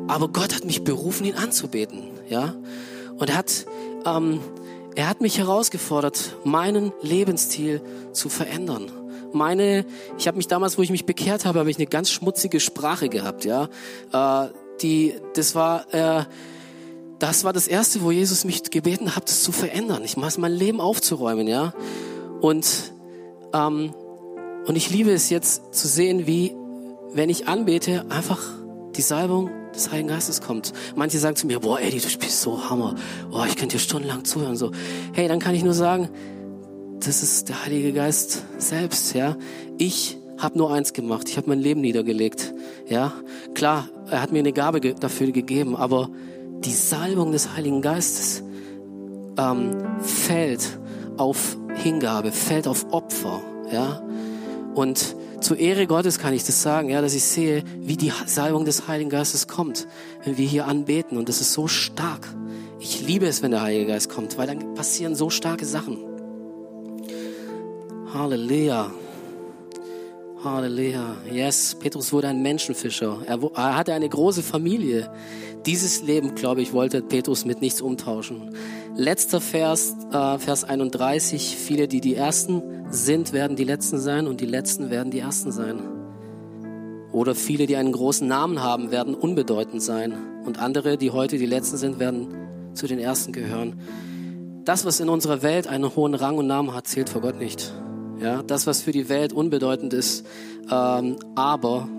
Aber 0.08 0.30
Gott 0.30 0.56
hat 0.56 0.64
mich 0.64 0.84
berufen, 0.84 1.26
ihn 1.26 1.36
anzubeten. 1.36 2.21
Ja? 2.32 2.56
Und 3.18 3.30
er 3.30 3.38
hat, 3.38 3.66
ähm, 4.06 4.40
er 4.96 5.08
hat 5.08 5.22
mich 5.22 5.38
herausgefordert, 5.38 6.38
meinen 6.44 6.92
Lebensstil 7.02 7.82
zu 8.14 8.30
verändern. 8.30 8.92
Meine, 9.34 9.86
ich 10.18 10.28
habe 10.28 10.38
mich 10.38 10.48
damals, 10.48 10.78
wo 10.78 10.82
ich 10.82 10.90
mich 10.90 11.06
bekehrt 11.06 11.46
habe, 11.46 11.60
habe 11.60 11.70
ich 11.70 11.78
eine 11.78 11.86
ganz 11.86 12.10
schmutzige 12.10 12.60
Sprache 12.60 13.08
gehabt. 13.08 13.46
Ja, 13.46 13.70
äh, 14.12 14.50
die, 14.82 15.14
das 15.36 15.54
war, 15.54 15.94
äh, 15.94 16.26
das 17.20 17.44
war 17.44 17.54
das 17.54 17.68
erste, 17.68 18.02
wo 18.02 18.10
Jesus 18.10 18.44
mich 18.44 18.64
gebeten 18.72 19.16
hat, 19.16 19.30
das 19.30 19.44
zu 19.44 19.52
verändern. 19.52 20.04
Ich 20.04 20.18
mache 20.18 20.42
mein 20.42 20.52
Leben 20.52 20.82
aufzuräumen. 20.82 21.48
Ja, 21.48 21.74
und 22.42 22.66
ähm, 23.54 23.94
und 24.66 24.76
ich 24.76 24.90
liebe 24.90 25.12
es 25.12 25.30
jetzt 25.30 25.74
zu 25.74 25.88
sehen, 25.88 26.28
wie, 26.28 26.56
wenn 27.14 27.30
ich 27.30 27.48
anbete, 27.48 28.06
einfach 28.10 28.40
die 28.96 29.02
Salbung 29.02 29.50
des 29.76 29.92
Heiligen 29.92 30.10
Geistes 30.10 30.42
kommt. 30.42 30.74
Manche 30.96 31.18
sagen 31.18 31.36
zu 31.36 31.48
mir, 31.48 31.60
boah, 31.60 31.80
Eddie, 31.80 32.00
du 32.00 32.10
spielst 32.10 32.42
so 32.42 32.70
Hammer. 32.70 32.96
Boah, 33.30 33.46
ich 33.46 33.56
könnte 33.56 33.78
dir 33.78 33.80
stundenlang 33.80 34.26
zuhören. 34.26 34.56
So, 34.56 34.72
hey, 35.14 35.28
dann 35.28 35.40
kann 35.40 35.56
ich 35.56 35.64
nur 35.64 35.74
sagen, 35.74 36.10
das 37.00 37.24
ist 37.24 37.50
der 37.50 37.66
Heilige 37.66 37.94
Geist 37.94 38.44
selbst, 38.58 39.16
ja. 39.16 39.36
Ich 39.78 40.18
habe 40.38 40.58
nur 40.58 40.74
eins 40.74 40.94
gemacht. 40.94 41.30
Ich 41.30 41.38
habe 41.38 41.50
mein 41.50 41.60
Leben 41.60 41.82
niedergelegt, 41.82 42.54
ja. 42.88 43.14
Klar, 43.54 43.90
er 44.10 44.22
hat 44.22 44.32
mir 44.32 44.40
eine 44.40 44.54
Gabe 44.54 44.82
dafür 44.82 45.32
gegeben, 45.32 45.76
aber 45.76 46.10
die 46.60 46.74
Salbung 46.74 47.32
des 47.32 47.56
Heiligen 47.56 47.82
Geistes 47.82 48.44
ähm, 49.38 49.72
fällt 50.00 50.80
auf 51.18 51.58
Hingabe, 51.76 52.32
fällt 52.32 52.68
auf 52.68 52.92
Opfer, 52.92 53.42
ja. 53.72 54.02
Und 54.74 55.16
zur 55.42 55.58
Ehre 55.58 55.88
Gottes 55.88 56.20
kann 56.20 56.34
ich 56.34 56.44
das 56.44 56.62
sagen, 56.62 56.90
ja, 56.90 57.02
dass 57.02 57.14
ich 57.14 57.24
sehe, 57.24 57.64
wie 57.80 57.98
die 57.98 58.14
Salbung 58.26 58.66
des 58.66 58.88
Heiligen 58.88 59.10
Geistes 59.10 59.48
kommt, 59.48 59.88
wenn 60.24 60.38
wir 60.38 60.48
hier 60.48 60.68
anbeten. 60.68 61.18
Und 61.18 61.30
das 61.30 61.42
ist 61.42 61.54
so 61.54 61.68
stark. 61.68 62.28
Ich 62.80 63.06
liebe 63.06 63.28
es, 63.28 63.44
wenn 63.44 63.52
der 63.52 63.62
Heilige 63.62 63.88
Geist 63.88 64.10
kommt, 64.10 64.38
weil 64.38 64.48
dann 64.48 64.76
passieren 64.76 65.16
so 65.16 65.30
starke 65.30 65.66
Sachen. 65.66 65.98
Halleluja. 68.14 68.92
Halleluja. 70.44 71.18
Yes, 71.32 71.76
Petrus 71.76 72.12
wurde 72.12 72.28
ein 72.28 72.42
Menschenfischer. 72.42 73.20
Er, 73.28 73.76
hatte 73.76 73.94
eine 73.94 74.10
große 74.10 74.42
Familie. 74.42 75.12
Dieses 75.68 76.02
Leben, 76.02 76.34
glaube 76.34 76.64
ich, 76.64 76.74
wollte 76.74 77.04
Petrus 77.04 77.46
mit 77.46 77.62
nichts 77.62 77.80
umtauschen. 77.80 78.56
Letzter 78.96 79.40
Vers, 79.40 79.96
äh, 80.12 80.40
Vers 80.40 80.64
31. 80.64 81.56
Viele, 81.58 81.88
die 81.88 82.02
die 82.02 82.16
Ersten 82.16 82.64
sind, 82.90 83.34
werden 83.34 83.56
die 83.56 83.64
Letzten 83.64 84.00
sein 84.00 84.26
und 84.26 84.42
die 84.42 84.48
Letzten 84.48 84.90
werden 84.90 85.12
die 85.12 85.20
Ersten 85.20 85.52
sein. 85.52 85.80
Oder 87.12 87.36
viele, 87.36 87.68
die 87.68 87.76
einen 87.76 87.92
großen 87.92 88.28
Namen 88.28 88.64
haben, 88.64 88.90
werden 88.90 89.14
unbedeutend 89.14 89.84
sein. 89.84 90.16
Und 90.44 90.60
andere, 90.60 90.98
die 90.98 91.12
heute 91.12 91.38
die 91.38 91.46
Letzten 91.46 91.78
sind, 91.78 92.00
werden 92.00 92.30
zu 92.74 92.88
den 92.88 92.98
Ersten 92.98 93.32
gehören. 93.32 93.80
Das, 94.66 94.86
was 94.86 95.00
in 95.00 95.10
unserer 95.10 95.44
Welt 95.44 95.68
einen 95.68 95.96
hohen 95.96 96.16
Rang 96.16 96.38
und 96.38 96.48
Namen 96.48 96.74
hat, 96.74 96.88
zählt 96.88 97.10
vor 97.10 97.22
Gott 97.22 97.38
nicht. 97.38 97.72
Ja, 98.22 98.44
das, 98.44 98.68
was 98.68 98.84
für 98.84 98.92
die 98.92 99.10
Welt 99.10 99.34
unbedeutend 99.34 99.94
ist, 99.94 100.26
ähm, 100.72 101.16
aber 101.36 101.90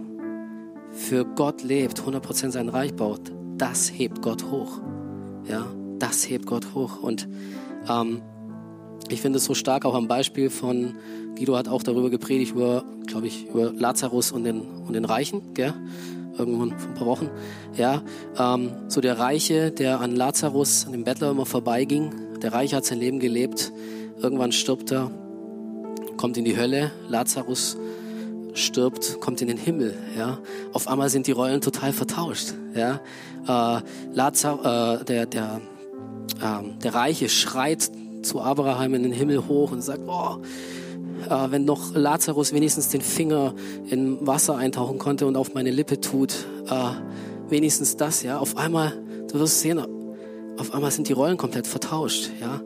für 0.93 1.25
Gott 1.25 1.63
lebt, 1.63 2.01
100% 2.01 2.51
sein 2.51 2.69
Reich 2.69 2.95
baut, 2.95 3.33
das 3.59 3.91
hebt 3.93 4.23
Gott 4.23 4.45
hoch. 4.51 4.81
Ja, 5.49 5.67
das 5.99 6.29
hebt 6.29 6.47
Gott 6.47 6.75
hoch. 6.75 7.03
Und 7.03 7.29
ähm, 7.89 8.23
ich 9.09 9.21
finde 9.21 9.39
es 9.39 9.45
so 9.47 9.55
stark 9.55 9.85
auch 9.85 9.95
am 9.95 10.07
Beispiel 10.07 10.49
von, 10.49 10.95
Guido 11.37 11.57
hat 11.57 11.67
auch 11.67 11.83
darüber 11.83 12.09
gepredigt, 12.09 12.53
über, 12.53 12.85
glaube 13.07 13.27
ich, 13.27 13.47
über 13.49 13.73
Lazarus 13.73 14.31
und 14.31 14.45
den, 14.45 14.61
und 14.61 14.93
den 14.93 15.05
Reichen, 15.05 15.55
gell? 15.55 15.75
irgendwann 16.39 16.79
vor 16.79 16.89
ein 16.89 16.95
paar 16.95 17.07
Wochen. 17.07 17.31
Ja, 17.77 18.03
ähm, 18.39 18.71
so 18.89 19.01
der 19.01 19.19
Reiche, 19.19 19.71
der 19.71 20.01
an 20.01 20.15
Lazarus, 20.15 20.87
an 20.87 20.93
dem 20.93 21.05
Bettler 21.05 21.31
immer 21.31 21.47
vorbeiging, 21.47 22.39
der 22.41 22.53
Reiche 22.53 22.77
hat 22.77 22.85
sein 22.85 22.99
Leben 22.99 23.19
gelebt, 23.19 23.73
irgendwann 24.19 24.53
stirbt 24.53 24.93
er 24.93 25.11
kommt 26.23 26.37
in 26.37 26.45
die 26.45 26.57
Hölle, 26.57 26.93
Lazarus 27.09 27.77
stirbt, 28.55 29.19
kommt 29.19 29.43
in 29.43 29.49
den 29.49 29.57
Himmel. 29.57 29.93
Ja, 30.17 30.39
auf 30.73 30.87
einmal 30.87 31.09
sind 31.09 31.27
die 31.27 31.33
Rollen 31.33 31.61
total 31.61 31.93
vertauscht. 31.93 32.55
Ja, 32.77 33.01
äh, 33.49 33.83
Lazar, 34.15 35.01
äh, 35.01 35.05
der 35.05 35.27
der 35.27 35.61
äh, 36.41 36.79
der 36.81 36.95
Reiche 36.95 37.29
schreit 37.29 37.91
zu 38.23 38.41
Abraham 38.41 38.95
in 38.95 39.03
den 39.03 39.11
Himmel 39.11 39.49
hoch 39.49 39.73
und 39.73 39.83
sagt, 39.83 40.03
oh, 40.07 40.37
äh, 41.29 41.51
wenn 41.51 41.65
noch 41.65 41.93
Lazarus 41.93 42.53
wenigstens 42.53 42.89
den 42.89 43.01
Finger 43.01 43.53
in 43.91 44.25
Wasser 44.25 44.57
eintauchen 44.57 44.99
konnte 44.99 45.27
und 45.27 45.35
auf 45.35 45.55
meine 45.55 45.73
Lippe 45.73 46.01
tut, 46.01 46.47
äh, 46.71 47.51
wenigstens 47.51 47.97
das. 47.97 48.23
Ja, 48.23 48.39
auf 48.39 48.57
einmal, 48.57 48.93
du 49.27 49.41
wirst 49.41 49.61
sehen, 49.61 49.85
auf 50.57 50.73
einmal 50.73 50.93
sind 50.93 51.09
die 51.09 51.15
Rollen 51.15 51.37
komplett 51.37 51.67
vertauscht. 51.67 52.31
Ja, 52.41 52.61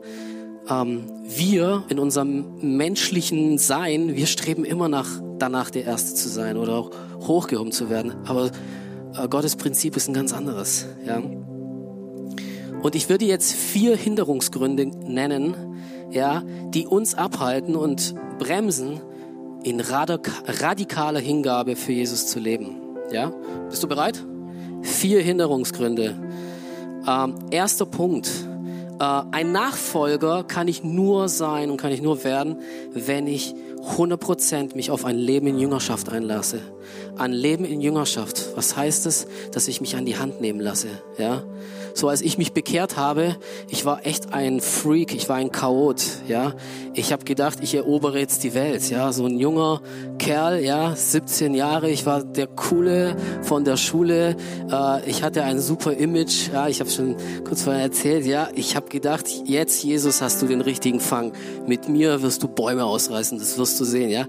ähm, 0.69 1.05
wir 1.25 1.85
in 1.89 1.99
unserem 1.99 2.77
menschlichen 2.77 3.59
Sein, 3.59 4.15
wir 4.17 4.27
streben 4.27 4.65
immer 4.65 4.89
nach, 4.89 5.09
danach 5.39 5.71
der 5.71 5.85
Erste 5.85 6.15
zu 6.15 6.29
sein 6.29 6.57
oder 6.57 6.75
auch 6.75 6.91
hochgehoben 7.21 7.73
zu 7.73 7.91
werden. 7.91 8.15
Aber 8.27 8.51
äh, 9.17 9.29
Gottes 9.29 9.57
Prinzip 9.57 9.97
ist 9.97 10.09
ein 10.09 10.15
ganz 10.15 10.33
anderes. 10.33 10.87
Ja? 11.07 11.23
Und 12.83 12.95
ich 12.95 13.09
würde 13.09 13.25
jetzt 13.25 13.53
vier 13.53 13.97
Hinderungsgründe 13.97 14.87
nennen, 14.87 15.55
ja, 16.11 16.43
die 16.69 16.87
uns 16.87 17.15
abhalten 17.15 17.75
und 17.75 18.15
bremsen, 18.39 19.01
in 19.65 19.81
radikaler 19.81 21.19
Hingabe 21.19 21.75
für 21.75 21.93
Jesus 21.93 22.29
zu 22.29 22.39
leben. 22.39 22.77
Ja? 23.11 23.33
Bist 23.69 23.83
du 23.83 23.89
bereit? 23.89 24.25
Vier 24.83 25.21
Hinderungsgründe. 25.21 26.15
Ähm, 27.09 27.35
erster 27.51 27.87
Punkt 27.87 28.46
ein 28.99 29.53
Nachfolger 29.53 30.45
kann 30.45 30.69
ich 30.69 30.83
nur 30.83 31.29
sein 31.29 31.71
und 31.71 31.77
kann 31.77 31.93
ich 31.93 32.03
nur 32.03 32.25
werden, 32.25 32.61
wenn 32.93 33.27
ich 33.27 33.55
100% 33.97 34.75
mich 34.75 34.91
auf 34.91 35.05
ein 35.05 35.17
Leben 35.17 35.47
in 35.47 35.59
Jüngerschaft 35.59 36.09
einlasse. 36.09 36.61
Ein 37.17 37.33
Leben 37.33 37.65
in 37.65 37.81
Jüngerschaft. 37.81 38.57
Was 38.57 38.77
heißt 38.77 39.07
es? 39.07 39.27
Dass 39.53 39.69
ich 39.69 39.81
mich 39.81 39.97
an 39.97 40.05
die 40.07 40.19
Hand 40.19 40.41
nehmen 40.41 40.61
lasse. 40.61 40.89
Ja? 41.19 41.45
So 41.97 42.11
als 42.11 42.21
ich 42.21 42.37
mich 42.37 42.53
bekehrt 42.53 42.99
habe, 42.99 43.37
ich 43.71 43.87
war 43.87 44.05
echt 44.05 44.35
ein 44.35 44.61
Freak, 44.61 45.15
ich 45.15 45.31
war 45.31 45.37
ein 45.37 45.51
Chaot, 45.51 46.03
ja. 46.29 46.53
Ich 46.93 47.11
habe 47.11 47.25
gedacht, 47.25 47.59
ich 47.63 47.75
erobere 47.75 48.19
jetzt 48.19 48.45
die 48.45 48.53
Welt, 48.53 48.91
ja. 48.91 49.15
So 49.15 49.25
ein 49.25 49.39
junger 49.39 49.81
Kerl, 50.19 50.63
ja, 50.63 50.95
17 50.95 51.55
Jahre, 51.55 51.89
ich 51.89 52.05
war 52.05 52.23
der 52.23 52.49
coole 52.49 53.17
von 53.41 53.65
der 53.65 53.79
Schule. 53.79 54.37
Äh, 54.71 55.09
ich 55.09 55.23
hatte 55.23 55.43
ein 55.45 55.59
super 55.59 55.95
Image, 55.95 56.51
ja. 56.53 56.69
Ich 56.69 56.81
habe 56.81 56.91
schon 56.91 57.17
kurz 57.45 57.63
vorher 57.63 57.81
erzählt, 57.81 58.27
ja. 58.27 58.51
Ich 58.55 58.77
habe 58.77 58.91
gedacht, 58.91 59.25
jetzt 59.47 59.83
Jesus 59.83 60.21
hast 60.21 60.43
du 60.43 60.47
den 60.47 60.61
richtigen 60.61 61.01
Fang. 61.01 61.33
Mit 61.67 61.89
mir 61.89 62.21
wirst 62.21 62.43
du 62.43 62.49
Bäume 62.49 62.85
ausreißen, 62.85 63.39
das 63.39 63.57
wirst 63.57 63.81
du 63.81 63.87
sehen, 63.87 64.11
ja. 64.11 64.27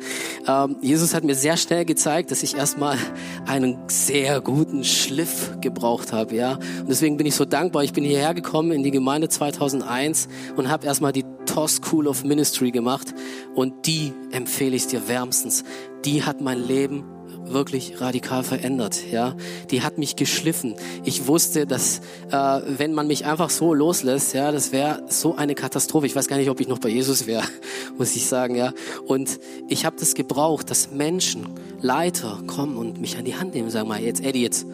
Ähm, 0.48 0.78
Jesus 0.80 1.14
hat 1.14 1.26
mir 1.26 1.36
sehr 1.36 1.58
schnell 1.58 1.84
gezeigt, 1.84 2.32
dass 2.32 2.44
ich 2.44 2.56
erstmal 2.56 2.98
einen 3.46 3.78
sehr 3.90 4.40
guten 4.40 4.86
Schliff 4.86 5.52
gebraucht 5.60 6.14
habe, 6.14 6.34
ja. 6.34 6.54
Und 6.54 6.88
deswegen 6.88 7.18
bin 7.18 7.28
ich 7.28 7.36
so 7.36 7.44
dankbar 7.44 7.57
dankbar. 7.58 7.84
Ich 7.84 7.94
bin 7.94 8.04
hierher 8.04 8.36
gekommen 8.36 8.72
in 8.72 8.84
die 8.84 8.92
Gemeinde 8.92 9.30
2001 9.30 10.28
und 10.58 10.70
habe 10.70 10.86
erstmal 10.86 11.12
die 11.12 11.26
TOS 11.48 11.78
School 11.78 12.08
of 12.08 12.24
Ministry 12.24 12.70
gemacht 12.70 13.16
und 13.56 13.88
die 13.88 14.14
empfehle 14.32 14.76
ich 14.76 14.86
dir 14.86 15.08
wärmstens. 15.08 15.64
Die 16.06 16.24
hat 16.24 16.40
mein 16.40 16.64
Leben 16.64 17.04
wirklich 17.46 18.00
radikal 18.00 18.44
verändert. 18.44 19.00
Ja, 19.12 19.36
die 19.72 19.82
hat 19.82 19.98
mich 19.98 20.16
geschliffen. 20.16 20.76
Ich 21.04 21.26
wusste, 21.26 21.66
dass 21.66 22.02
äh, 22.30 22.62
wenn 22.68 22.94
man 22.94 23.08
mich 23.08 23.26
einfach 23.26 23.50
so 23.50 23.74
loslässt, 23.74 24.36
ja, 24.36 24.52
das 24.52 24.72
wäre 24.72 25.06
so 25.08 25.36
eine 25.36 25.56
Katastrophe. 25.56 26.06
Ich 26.06 26.16
weiß 26.16 26.28
gar 26.28 26.38
nicht, 26.38 26.52
ob 26.52 26.60
ich 26.60 26.68
noch 26.68 26.80
bei 26.80 26.90
Jesus 26.90 27.26
wäre, 27.26 27.44
muss 27.98 28.16
ich 28.16 28.28
sagen. 28.28 28.54
Ja, 28.56 28.72
und 29.08 29.40
ich 29.68 29.84
habe 29.84 29.96
das 30.00 30.14
gebraucht, 30.14 30.70
dass 30.70 30.92
Menschen, 30.92 31.48
Leiter 31.82 32.40
kommen 32.46 32.78
und 32.78 33.02
mich 33.02 33.18
an 33.18 33.26
die 33.26 33.36
Hand 33.36 33.56
nehmen, 33.56 33.72
sagen 33.72 33.88
mal, 33.88 34.00
jetzt 34.00 34.24
Eddie, 34.24 34.44
jetzt 34.44 34.68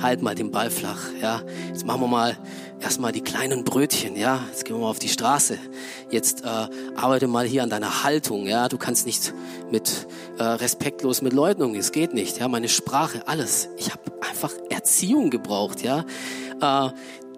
halt 0.00 0.22
mal 0.22 0.34
den 0.34 0.50
Ball 0.50 0.70
flach, 0.70 1.00
ja. 1.20 1.42
Jetzt 1.68 1.86
machen 1.86 2.00
wir 2.00 2.08
mal 2.08 2.36
erstmal 2.80 3.12
die 3.12 3.20
kleinen 3.20 3.64
Brötchen, 3.64 4.16
ja. 4.16 4.40
Jetzt 4.48 4.64
gehen 4.64 4.76
wir 4.76 4.82
mal 4.82 4.90
auf 4.90 4.98
die 4.98 5.08
Straße. 5.08 5.58
Jetzt 6.10 6.44
äh, 6.44 6.68
arbeite 6.96 7.26
mal 7.26 7.46
hier 7.46 7.62
an 7.62 7.70
deiner 7.70 8.04
Haltung, 8.04 8.46
ja. 8.46 8.68
Du 8.68 8.78
kannst 8.78 9.06
nicht 9.06 9.34
mit 9.70 10.06
äh, 10.38 10.42
respektlos 10.42 11.22
mit 11.22 11.32
Leuten 11.32 11.62
umgehen, 11.62 11.80
es 11.80 11.92
geht 11.92 12.14
nicht, 12.14 12.38
ja. 12.38 12.48
Meine 12.48 12.68
Sprache, 12.68 13.26
alles. 13.26 13.68
Ich 13.76 13.92
habe 13.92 14.02
einfach 14.28 14.52
Erziehung 14.70 15.30
gebraucht, 15.30 15.82
ja. 15.82 16.04
Äh, 16.60 16.90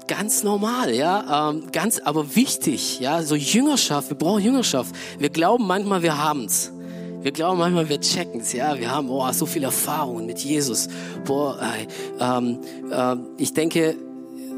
ganz 0.08 0.42
normal, 0.42 0.92
ja, 0.94 1.50
ähm, 1.50 1.70
ganz, 1.70 2.00
aber 2.00 2.34
wichtig, 2.34 2.98
ja, 2.98 3.22
so 3.22 3.36
Jüngerschaft, 3.36 4.08
wir 4.08 4.16
brauchen 4.16 4.42
Jüngerschaft. 4.42 4.94
Wir 5.18 5.28
glauben 5.28 5.66
manchmal, 5.66 6.02
wir 6.02 6.18
haben's. 6.18 6.72
Wir 7.20 7.32
glauben 7.32 7.58
manchmal, 7.58 7.88
wir 7.88 8.00
checken 8.00 8.40
es, 8.40 8.52
ja. 8.52 8.78
Wir 8.78 8.90
haben 8.90 9.10
oh, 9.10 9.30
so 9.32 9.44
viel 9.44 9.64
Erfahrungen 9.64 10.26
mit 10.26 10.38
Jesus. 10.38 10.88
Boah, 11.24 11.58
äh, 11.60 12.64
äh, 12.90 13.16
ich 13.38 13.54
denke, 13.54 13.96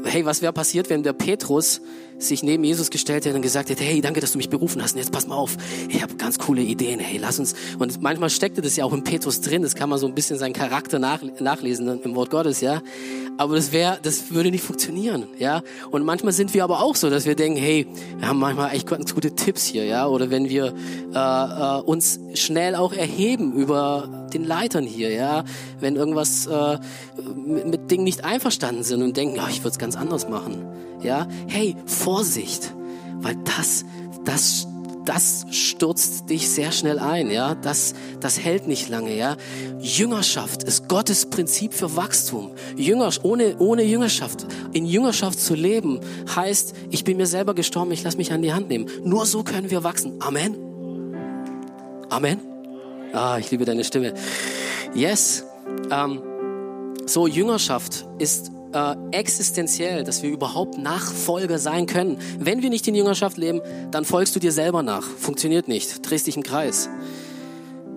hey, 0.03 0.25
was 0.25 0.41
wäre 0.41 0.53
passiert, 0.53 0.89
wenn 0.89 1.03
der 1.03 1.13
Petrus 1.13 1.81
sich 2.23 2.43
neben 2.43 2.63
Jesus 2.63 2.89
gestellt 2.89 3.25
hätte 3.25 3.35
und 3.35 3.41
gesagt 3.41 3.69
hätte, 3.69 3.83
hey, 3.83 4.01
danke, 4.01 4.21
dass 4.21 4.33
du 4.33 4.37
mich 4.37 4.49
berufen 4.49 4.81
hast. 4.81 4.93
Und 4.93 4.99
jetzt 4.99 5.11
pass 5.11 5.27
mal 5.27 5.35
auf, 5.35 5.57
ich 5.89 6.01
habe 6.01 6.15
ganz 6.15 6.39
coole 6.39 6.61
Ideen. 6.61 6.99
Hey, 6.99 7.17
lass 7.17 7.39
uns. 7.39 7.53
Und 7.79 8.01
manchmal 8.01 8.29
steckte 8.29 8.61
das 8.61 8.75
ja 8.75 8.85
auch 8.85 8.93
in 8.93 9.03
Petrus 9.03 9.41
drin. 9.41 9.61
Das 9.63 9.75
kann 9.75 9.89
man 9.89 9.99
so 9.99 10.07
ein 10.07 10.15
bisschen 10.15 10.37
seinen 10.37 10.53
Charakter 10.53 10.99
nach, 10.99 11.21
nachlesen 11.39 12.01
im 12.03 12.15
Wort 12.15 12.29
Gottes, 12.29 12.61
ja. 12.61 12.81
Aber 13.37 13.55
das 13.55 13.71
wäre, 13.71 13.97
das 14.01 14.31
würde 14.31 14.51
nicht 14.51 14.63
funktionieren, 14.63 15.27
ja. 15.37 15.61
Und 15.89 16.03
manchmal 16.03 16.33
sind 16.33 16.53
wir 16.53 16.63
aber 16.63 16.81
auch 16.81 16.95
so, 16.95 17.09
dass 17.09 17.25
wir 17.25 17.35
denken, 17.35 17.59
hey, 17.59 17.87
wir 18.17 18.27
haben 18.27 18.39
manchmal 18.39 18.73
echt 18.75 18.87
ganz 18.87 19.15
gute 19.15 19.35
Tipps 19.35 19.65
hier, 19.65 19.85
ja. 19.85 20.07
Oder 20.07 20.29
wenn 20.29 20.49
wir 20.49 20.73
äh, 21.13 21.17
äh, 21.17 21.81
uns 21.81 22.19
schnell 22.35 22.75
auch 22.75 22.93
erheben 22.93 23.53
über 23.53 24.27
den 24.33 24.43
Leitern 24.43 24.85
hier, 24.85 25.11
ja. 25.11 25.43
Wenn 25.79 25.95
irgendwas 25.95 26.45
äh, 26.45 26.77
mit, 27.35 27.67
mit 27.67 27.91
Dingen 27.91 28.03
nicht 28.03 28.23
einverstanden 28.23 28.83
sind 28.83 29.01
und 29.01 29.17
denken, 29.17 29.35
ja, 29.35 29.47
ich 29.49 29.59
würde 29.59 29.69
es 29.69 29.79
ganz 29.79 29.95
anders 29.95 30.29
machen 30.29 30.67
ja, 31.03 31.27
hey, 31.47 31.75
Vorsicht, 32.11 32.73
weil 33.21 33.37
das, 33.45 33.85
das, 34.25 34.67
das 35.05 35.45
stürzt 35.49 36.29
dich 36.29 36.49
sehr 36.49 36.73
schnell 36.73 36.99
ein, 36.99 37.31
ja, 37.31 37.55
das, 37.55 37.93
das 38.19 38.37
hält 38.37 38.67
nicht 38.67 38.89
lange, 38.89 39.15
ja. 39.15 39.37
Jüngerschaft 39.79 40.63
ist 40.63 40.89
Gottes 40.89 41.27
Prinzip 41.27 41.73
für 41.73 41.95
Wachstum. 41.95 42.51
Jünger, 42.75 43.11
ohne, 43.23 43.55
ohne 43.59 43.83
Jüngerschaft, 43.83 44.45
in 44.73 44.85
Jüngerschaft 44.85 45.39
zu 45.39 45.55
leben, 45.55 46.01
heißt, 46.35 46.73
ich 46.89 47.05
bin 47.05 47.15
mir 47.15 47.27
selber 47.27 47.53
gestorben, 47.53 47.93
ich 47.93 48.03
lasse 48.03 48.17
mich 48.17 48.33
an 48.33 48.41
die 48.41 48.51
Hand 48.51 48.67
nehmen. 48.67 48.87
Nur 49.05 49.25
so 49.25 49.43
können 49.43 49.71
wir 49.71 49.85
wachsen. 49.85 50.15
Amen. 50.19 50.57
Amen. 52.09 52.41
Ah, 53.13 53.37
ich 53.39 53.49
liebe 53.51 53.63
deine 53.63 53.85
Stimme. 53.85 54.15
Yes. 54.93 55.45
Ähm, 55.89 56.21
so, 57.05 57.25
Jüngerschaft 57.25 58.05
ist 58.19 58.51
äh, 58.73 58.95
existenziell, 59.11 60.03
dass 60.03 60.23
wir 60.23 60.29
überhaupt 60.29 60.77
Nachfolger 60.77 61.59
sein 61.59 61.85
können. 61.85 62.17
Wenn 62.39 62.61
wir 62.61 62.69
nicht 62.69 62.87
in 62.87 62.95
Jüngerschaft 62.95 63.37
leben, 63.37 63.61
dann 63.91 64.05
folgst 64.05 64.35
du 64.35 64.39
dir 64.39 64.51
selber 64.51 64.83
nach. 64.83 65.03
Funktioniert 65.03 65.67
nicht. 65.67 66.09
Drehst 66.09 66.27
dich 66.27 66.37
im 66.37 66.43
Kreis. 66.43 66.89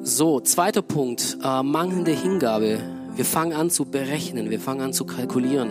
So, 0.02 0.40
zweiter 0.40 0.82
Punkt, 0.82 1.38
äh, 1.42 1.62
mangelnde 1.62 2.12
Hingabe. 2.12 2.78
Wir 3.16 3.24
fangen 3.24 3.52
an 3.52 3.70
zu 3.70 3.84
berechnen, 3.84 4.50
wir 4.50 4.60
fangen 4.60 4.80
an 4.80 4.92
zu 4.92 5.04
kalkulieren. 5.04 5.70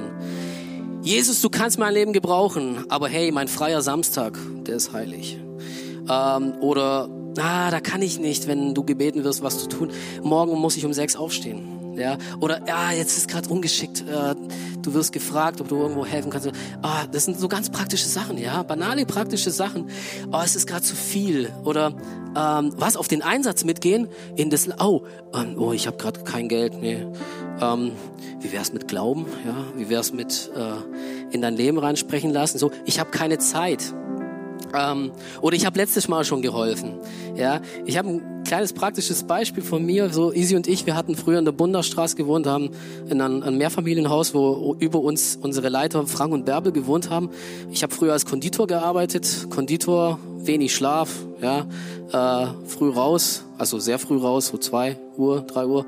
Jesus, 1.04 1.42
du 1.42 1.50
kannst 1.50 1.78
mein 1.78 1.94
Leben 1.94 2.14
gebrauchen, 2.14 2.86
aber 2.90 3.10
hey, 3.10 3.32
mein 3.32 3.50
freier 3.50 3.82
Samstag, 3.82 4.40
der 4.66 4.78
ist 4.78 4.94
heilig. 4.94 5.38
Ähm, 6.10 6.54
oder, 6.62 7.10
ah, 7.38 7.70
da 7.70 7.80
kann 7.82 8.02
ich 8.02 8.20
nicht, 8.20 8.48
wenn 8.48 8.74
du 8.74 8.84
gebeten 8.84 9.24
wirst, 9.26 9.44
was 9.44 9.60
zu 9.60 9.68
tun. 9.68 9.92
Morgen 10.24 10.58
muss 10.58 10.78
ich 10.78 10.86
um 10.86 10.94
sechs 10.94 11.16
aufstehen. 11.16 11.73
Ja, 11.96 12.18
oder 12.40 12.68
ja, 12.68 12.92
jetzt 12.92 13.18
ist 13.18 13.28
gerade 13.28 13.50
ungeschickt. 13.50 14.02
Äh, 14.02 14.36
du 14.82 14.94
wirst 14.94 15.14
gefragt, 15.14 15.62
ob 15.62 15.68
du 15.68 15.78
irgendwo 15.78 16.06
helfen 16.06 16.32
kannst. 16.32 16.50
Ah, 16.82 17.06
das 17.12 17.26
sind 17.26 17.40
so 17.40 17.48
ganz 17.48 17.70
praktische 17.70 18.08
Sachen, 18.08 18.38
ja, 18.38 18.64
banale 18.64 19.06
praktische 19.06 19.52
Sachen. 19.52 19.90
Oh, 20.32 20.42
es 20.44 20.56
ist 20.56 20.68
gerade 20.68 20.84
zu 20.84 20.96
viel. 20.96 21.52
Oder 21.64 21.94
ähm, 22.36 22.74
was 22.78 22.98
auf 22.98 23.08
den 23.08 23.22
Einsatz 23.22 23.64
mitgehen 23.64 24.08
in 24.36 24.50
das. 24.50 24.68
Oh, 24.80 25.02
ähm, 25.36 25.56
oh, 25.58 25.72
ich 25.72 25.88
habe 25.88 25.98
gerade 25.98 26.24
kein 26.24 26.48
Geld. 26.48 26.82
Nee. 26.82 27.06
Ähm, 27.62 27.92
wie 28.40 28.52
wär's 28.52 28.74
mit 28.74 28.88
Glauben? 28.88 29.26
Ja, 29.46 29.56
wie 29.76 29.90
wär's 29.90 30.12
mit 30.12 30.52
äh, 30.56 31.34
in 31.34 31.42
dein 31.42 31.56
Leben 31.56 31.78
reinsprechen 31.78 32.32
lassen? 32.32 32.58
So, 32.58 32.72
ich 32.86 33.00
habe 33.00 33.12
keine 33.12 33.38
Zeit. 33.38 33.94
Ähm, 34.74 35.12
oder 35.42 35.56
ich 35.56 35.66
habe 35.66 35.78
letztes 35.78 36.08
Mal 36.08 36.24
schon 36.24 36.42
geholfen. 36.42 36.94
Ja, 37.36 37.62
ich 37.86 37.98
habe 37.98 38.10
ein 38.10 38.44
kleines 38.44 38.74
praktisches 38.74 39.24
Beispiel 39.24 39.64
von 39.64 39.86
mir. 39.86 40.10
So 40.10 40.34
Easy 40.34 40.56
und 40.56 40.68
ich, 40.68 40.86
wir 40.86 40.96
hatten 40.96 41.16
früher 41.16 41.40
in 41.40 41.46
der 41.46 41.52
Bunderstraße 41.52 42.16
gewohnt, 42.16 42.48
haben 42.48 42.72
in 43.10 43.22
einem, 43.22 43.44
einem 43.44 43.58
Mehrfamilienhaus, 43.58 44.34
wo 44.34 44.76
über 44.80 45.00
uns 45.00 45.38
unsere 45.42 45.70
Leiter 45.70 46.06
Frank 46.08 46.34
und 46.34 46.46
Bärbel 46.46 46.72
gewohnt 46.72 47.10
haben. 47.10 47.30
Ich 47.72 47.84
habe 47.84 47.94
früher 47.94 48.14
als 48.14 48.26
Konditor 48.26 48.68
gearbeitet. 48.68 49.48
Konditor, 49.50 50.20
wenig 50.38 50.76
Schlaf, 50.76 51.10
ja, 51.42 51.66
äh, 52.12 52.48
früh 52.68 52.90
raus, 52.90 53.46
also 53.58 53.80
sehr 53.80 54.00
früh 54.00 54.18
raus, 54.18 54.48
so 54.48 54.58
zwei 54.58 54.98
Uhr, 55.18 55.42
drei 55.42 55.66
Uhr. 55.66 55.86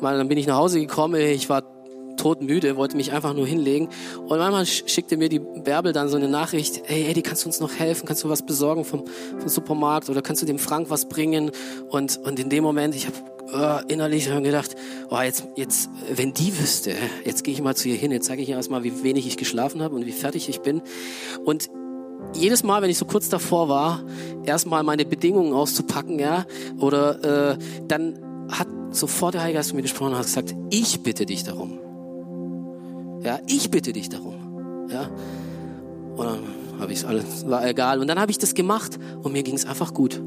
Mal, 0.00 0.16
dann 0.16 0.28
bin 0.28 0.38
ich 0.38 0.46
nach 0.46 0.56
Hause 0.56 0.80
gekommen. 0.80 1.20
Ich 1.20 1.48
war 1.48 1.62
todmüde, 2.16 2.76
wollte 2.76 2.96
mich 2.96 3.12
einfach 3.12 3.34
nur 3.34 3.46
hinlegen. 3.46 3.88
Und 4.18 4.38
manchmal 4.38 4.66
schickte 4.66 5.16
mir 5.16 5.28
die 5.28 5.38
Bärbel 5.38 5.92
dann 5.92 6.08
so 6.08 6.16
eine 6.16 6.28
Nachricht, 6.28 6.82
hey 6.86 7.06
Eddie, 7.08 7.22
kannst 7.22 7.44
du 7.44 7.48
uns 7.48 7.60
noch 7.60 7.74
helfen? 7.74 8.06
Kannst 8.06 8.24
du 8.24 8.28
was 8.28 8.44
besorgen 8.44 8.84
vom, 8.84 9.04
vom 9.38 9.48
Supermarkt? 9.48 10.08
Oder 10.10 10.22
kannst 10.22 10.42
du 10.42 10.46
dem 10.46 10.58
Frank 10.58 10.90
was 10.90 11.08
bringen? 11.08 11.50
Und, 11.88 12.18
und 12.18 12.38
in 12.38 12.48
dem 12.48 12.64
Moment, 12.64 12.94
ich 12.94 13.06
habe 13.06 13.16
äh, 13.52 13.92
innerlich 13.92 14.26
gedacht, 14.26 14.74
oh, 15.10 15.20
jetzt, 15.20 15.46
jetzt, 15.56 15.90
wenn 16.14 16.32
die 16.32 16.58
wüsste, 16.58 16.94
jetzt 17.24 17.44
gehe 17.44 17.54
ich 17.54 17.62
mal 17.62 17.76
zu 17.76 17.88
ihr 17.88 17.96
hin, 17.96 18.10
jetzt 18.10 18.26
zeige 18.26 18.42
ich 18.42 18.48
ihr 18.48 18.56
erstmal, 18.56 18.84
wie 18.84 19.02
wenig 19.02 19.26
ich 19.26 19.36
geschlafen 19.36 19.82
habe 19.82 19.94
und 19.94 20.06
wie 20.06 20.12
fertig 20.12 20.48
ich 20.48 20.60
bin. 20.60 20.82
Und 21.44 21.70
jedes 22.34 22.62
Mal, 22.62 22.82
wenn 22.82 22.90
ich 22.90 22.98
so 22.98 23.04
kurz 23.04 23.28
davor 23.28 23.68
war, 23.68 24.04
erstmal 24.44 24.82
meine 24.82 25.04
Bedingungen 25.04 25.52
auszupacken, 25.52 26.18
ja, 26.18 26.46
oder 26.78 27.52
äh, 27.52 27.58
dann 27.88 28.18
hat 28.48 28.68
sofort 28.90 29.34
der 29.34 29.42
Heilige 29.42 29.58
Geist 29.58 29.70
zu 29.70 29.76
mir 29.76 29.82
gesprochen 29.82 30.12
und 30.12 30.18
hat 30.18 30.26
gesagt, 30.26 30.54
ich 30.70 31.02
bitte 31.02 31.26
dich 31.26 31.44
darum. 31.44 31.81
Ja, 33.22 33.40
ich 33.46 33.70
bitte 33.70 33.92
dich 33.92 34.08
darum. 34.08 34.88
Ja. 34.90 35.08
Und 36.16 36.26
dann 36.26 36.40
habe 36.80 36.92
ich 36.92 36.98
es 36.98 37.04
alles, 37.04 37.48
war 37.48 37.66
egal. 37.66 38.00
Und 38.00 38.08
dann 38.08 38.18
habe 38.18 38.30
ich 38.30 38.38
das 38.38 38.54
gemacht 38.54 38.98
und 39.22 39.32
mir 39.32 39.42
ging 39.42 39.54
es 39.54 39.64
einfach 39.64 39.94
gut. 39.94 40.20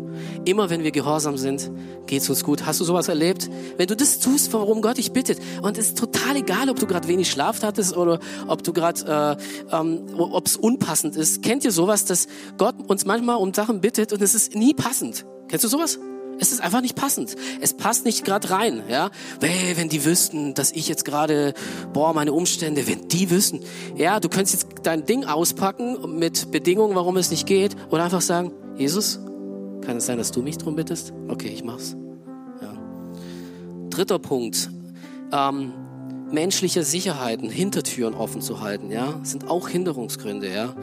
Immer 0.45 0.69
wenn 0.69 0.83
wir 0.83 0.91
gehorsam 0.91 1.37
sind, 1.37 1.69
geht 2.07 2.21
es 2.21 2.29
uns 2.29 2.43
gut. 2.43 2.65
Hast 2.65 2.79
du 2.79 2.85
sowas 2.85 3.09
erlebt? 3.09 3.49
Wenn 3.77 3.87
du 3.87 3.95
das 3.95 4.19
tust, 4.19 4.53
warum 4.53 4.81
Gott 4.81 4.97
dich 4.97 5.11
bittet. 5.11 5.39
Und 5.61 5.77
es 5.77 5.87
ist 5.87 5.97
total 5.97 6.37
egal, 6.37 6.69
ob 6.69 6.79
du 6.79 6.87
gerade 6.87 7.07
wenig 7.07 7.29
Schlaf 7.29 7.61
hattest 7.61 7.97
oder 7.97 8.19
ob 8.47 8.63
du 8.63 8.71
gerade, 8.71 9.37
äh, 9.71 9.75
ähm, 9.75 10.05
ob 10.17 10.47
es 10.47 10.55
unpassend 10.55 11.17
ist. 11.17 11.43
Kennt 11.43 11.65
ihr 11.65 11.71
sowas, 11.71 12.05
dass 12.05 12.27
Gott 12.57 12.75
uns 12.87 13.05
manchmal 13.05 13.35
um 13.37 13.53
Sachen 13.53 13.81
bittet 13.81 14.13
und 14.13 14.21
es 14.21 14.33
ist 14.33 14.55
nie 14.55 14.73
passend? 14.73 15.25
Kennst 15.49 15.65
du 15.65 15.67
sowas? 15.67 15.99
Es 16.39 16.51
ist 16.51 16.61
einfach 16.61 16.81
nicht 16.81 16.95
passend. 16.95 17.35
Es 17.61 17.73
passt 17.73 18.05
nicht 18.05 18.25
gerade 18.25 18.49
rein, 18.49 18.83
ja. 18.89 19.09
Hey, 19.41 19.77
wenn 19.77 19.89
die 19.89 20.03
wüssten, 20.03 20.53
dass 20.53 20.71
ich 20.71 20.87
jetzt 20.87 21.05
gerade, 21.05 21.53
boah, 21.93 22.13
meine 22.13 22.33
Umstände, 22.33 22.87
wenn 22.87 23.07
die 23.07 23.29
wüssten, 23.29 23.61
ja, 23.95 24.19
du 24.19 24.29
könntest 24.29 24.63
jetzt 24.63 24.67
dein 24.83 25.05
Ding 25.05 25.25
auspacken 25.25 26.17
mit 26.17 26.51
Bedingungen, 26.51 26.95
warum 26.95 27.17
es 27.17 27.31
nicht 27.31 27.47
geht, 27.47 27.75
oder 27.89 28.03
einfach 28.03 28.21
sagen, 28.21 28.51
Jesus, 28.77 29.19
kann 29.81 29.97
es 29.97 30.05
sein, 30.05 30.17
dass 30.17 30.31
du 30.31 30.41
mich 30.41 30.57
drum 30.57 30.75
bittest? 30.75 31.13
Okay, 31.27 31.47
ich 31.47 31.63
mach's. 31.63 31.95
Ja. 32.61 32.73
Dritter 33.89 34.19
Punkt. 34.19 34.69
Ähm, 35.31 35.73
menschliche 36.31 36.83
Sicherheiten, 36.83 37.49
Hintertüren 37.49 38.13
offen 38.13 38.41
zu 38.41 38.61
halten, 38.61 38.91
ja, 38.91 39.19
sind 39.23 39.49
auch 39.49 39.69
Hinderungsgründe, 39.69 40.51
ja. 40.51 40.75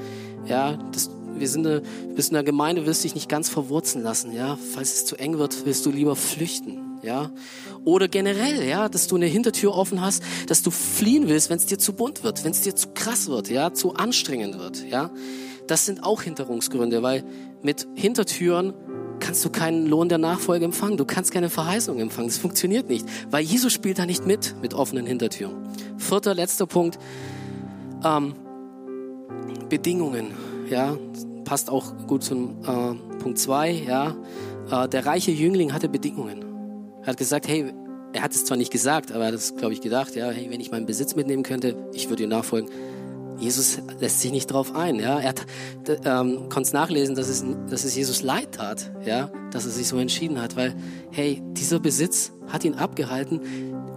Ja, 0.46 0.78
das 0.92 1.10
wir 1.34 1.48
sind 1.48 1.66
eine, 1.66 1.82
bist 2.14 2.30
in 2.30 2.34
der 2.34 2.42
Gemeinde, 2.42 2.86
wirst 2.86 3.04
dich 3.04 3.14
nicht 3.14 3.28
ganz 3.28 3.48
verwurzeln 3.48 4.02
lassen, 4.02 4.32
ja. 4.32 4.58
Falls 4.74 4.94
es 4.94 5.06
zu 5.06 5.16
eng 5.16 5.38
wird, 5.38 5.64
willst 5.64 5.84
du 5.86 5.90
lieber 5.90 6.16
flüchten, 6.16 6.98
ja. 7.02 7.30
Oder 7.84 8.08
generell, 8.08 8.66
ja, 8.66 8.88
dass 8.88 9.06
du 9.06 9.16
eine 9.16 9.26
Hintertür 9.26 9.74
offen 9.74 10.00
hast, 10.00 10.22
dass 10.46 10.62
du 10.62 10.70
fliehen 10.70 11.28
willst, 11.28 11.50
wenn 11.50 11.58
es 11.58 11.66
dir 11.66 11.78
zu 11.78 11.92
bunt 11.92 12.22
wird, 12.24 12.44
wenn 12.44 12.52
es 12.52 12.62
dir 12.62 12.74
zu 12.74 12.88
krass 12.94 13.28
wird, 13.28 13.50
ja, 13.50 13.72
zu 13.72 13.94
anstrengend 13.94 14.58
wird, 14.58 14.84
ja. 14.88 15.10
Das 15.66 15.86
sind 15.86 16.02
auch 16.04 16.22
Hinderungsgründe, 16.22 17.02
weil 17.02 17.24
mit 17.62 17.86
Hintertüren 17.94 18.74
kannst 19.20 19.44
du 19.44 19.50
keinen 19.50 19.86
Lohn 19.86 20.08
der 20.08 20.18
Nachfolge 20.18 20.64
empfangen. 20.64 20.96
Du 20.96 21.04
kannst 21.04 21.30
keine 21.30 21.48
Verheißung 21.48 22.00
empfangen. 22.00 22.28
Das 22.28 22.38
funktioniert 22.38 22.88
nicht, 22.88 23.06
weil 23.30 23.44
Jesus 23.44 23.72
spielt 23.72 23.98
da 24.00 24.04
nicht 24.04 24.26
mit, 24.26 24.56
mit 24.60 24.74
offenen 24.74 25.06
Hintertüren. 25.06 25.54
Vierter, 25.96 26.34
letzter 26.34 26.66
Punkt. 26.66 26.98
Ähm, 28.04 28.34
Bedingungen 29.68 30.32
ja, 30.72 30.96
passt 31.44 31.70
auch 31.70 32.06
gut 32.06 32.24
zum 32.24 32.62
äh, 32.62 33.18
Punkt 33.18 33.38
2, 33.38 33.70
ja. 33.70 34.16
Äh, 34.70 34.88
der 34.88 35.06
reiche 35.06 35.30
Jüngling 35.30 35.72
hatte 35.72 35.88
Bedingungen. 35.88 36.44
Er 37.02 37.08
hat 37.08 37.16
gesagt, 37.18 37.46
hey, 37.46 37.72
er 38.12 38.22
hat 38.22 38.32
es 38.32 38.44
zwar 38.44 38.56
nicht 38.56 38.72
gesagt, 38.72 39.12
aber 39.12 39.24
er 39.24 39.28
hat 39.28 39.34
es, 39.34 39.54
glaube 39.56 39.74
ich, 39.74 39.80
gedacht, 39.80 40.16
ja, 40.16 40.30
hey, 40.30 40.50
wenn 40.50 40.60
ich 40.60 40.70
meinen 40.70 40.86
Besitz 40.86 41.14
mitnehmen 41.14 41.42
könnte, 41.42 41.76
ich 41.92 42.08
würde 42.08 42.24
ihm 42.24 42.30
nachfolgen. 42.30 42.70
Jesus 43.38 43.78
lässt 43.98 44.20
sich 44.20 44.30
nicht 44.30 44.46
drauf 44.46 44.74
ein, 44.74 44.98
ja. 44.98 45.18
Er 45.18 45.30
hat, 45.30 45.46
ähm, 46.04 46.48
konnte 46.48 46.62
es 46.62 46.72
nachlesen, 46.72 47.14
dass 47.14 47.28
es, 47.28 47.44
dass 47.68 47.84
es 47.84 47.94
Jesus 47.94 48.22
leid 48.22 48.52
tat, 48.52 48.92
ja, 49.04 49.30
dass 49.50 49.64
er 49.64 49.72
sich 49.72 49.88
so 49.88 49.98
entschieden 49.98 50.40
hat, 50.40 50.56
weil, 50.56 50.74
hey, 51.10 51.42
dieser 51.52 51.80
Besitz 51.80 52.32
hat 52.48 52.64
ihn 52.64 52.74
abgehalten, 52.74 53.40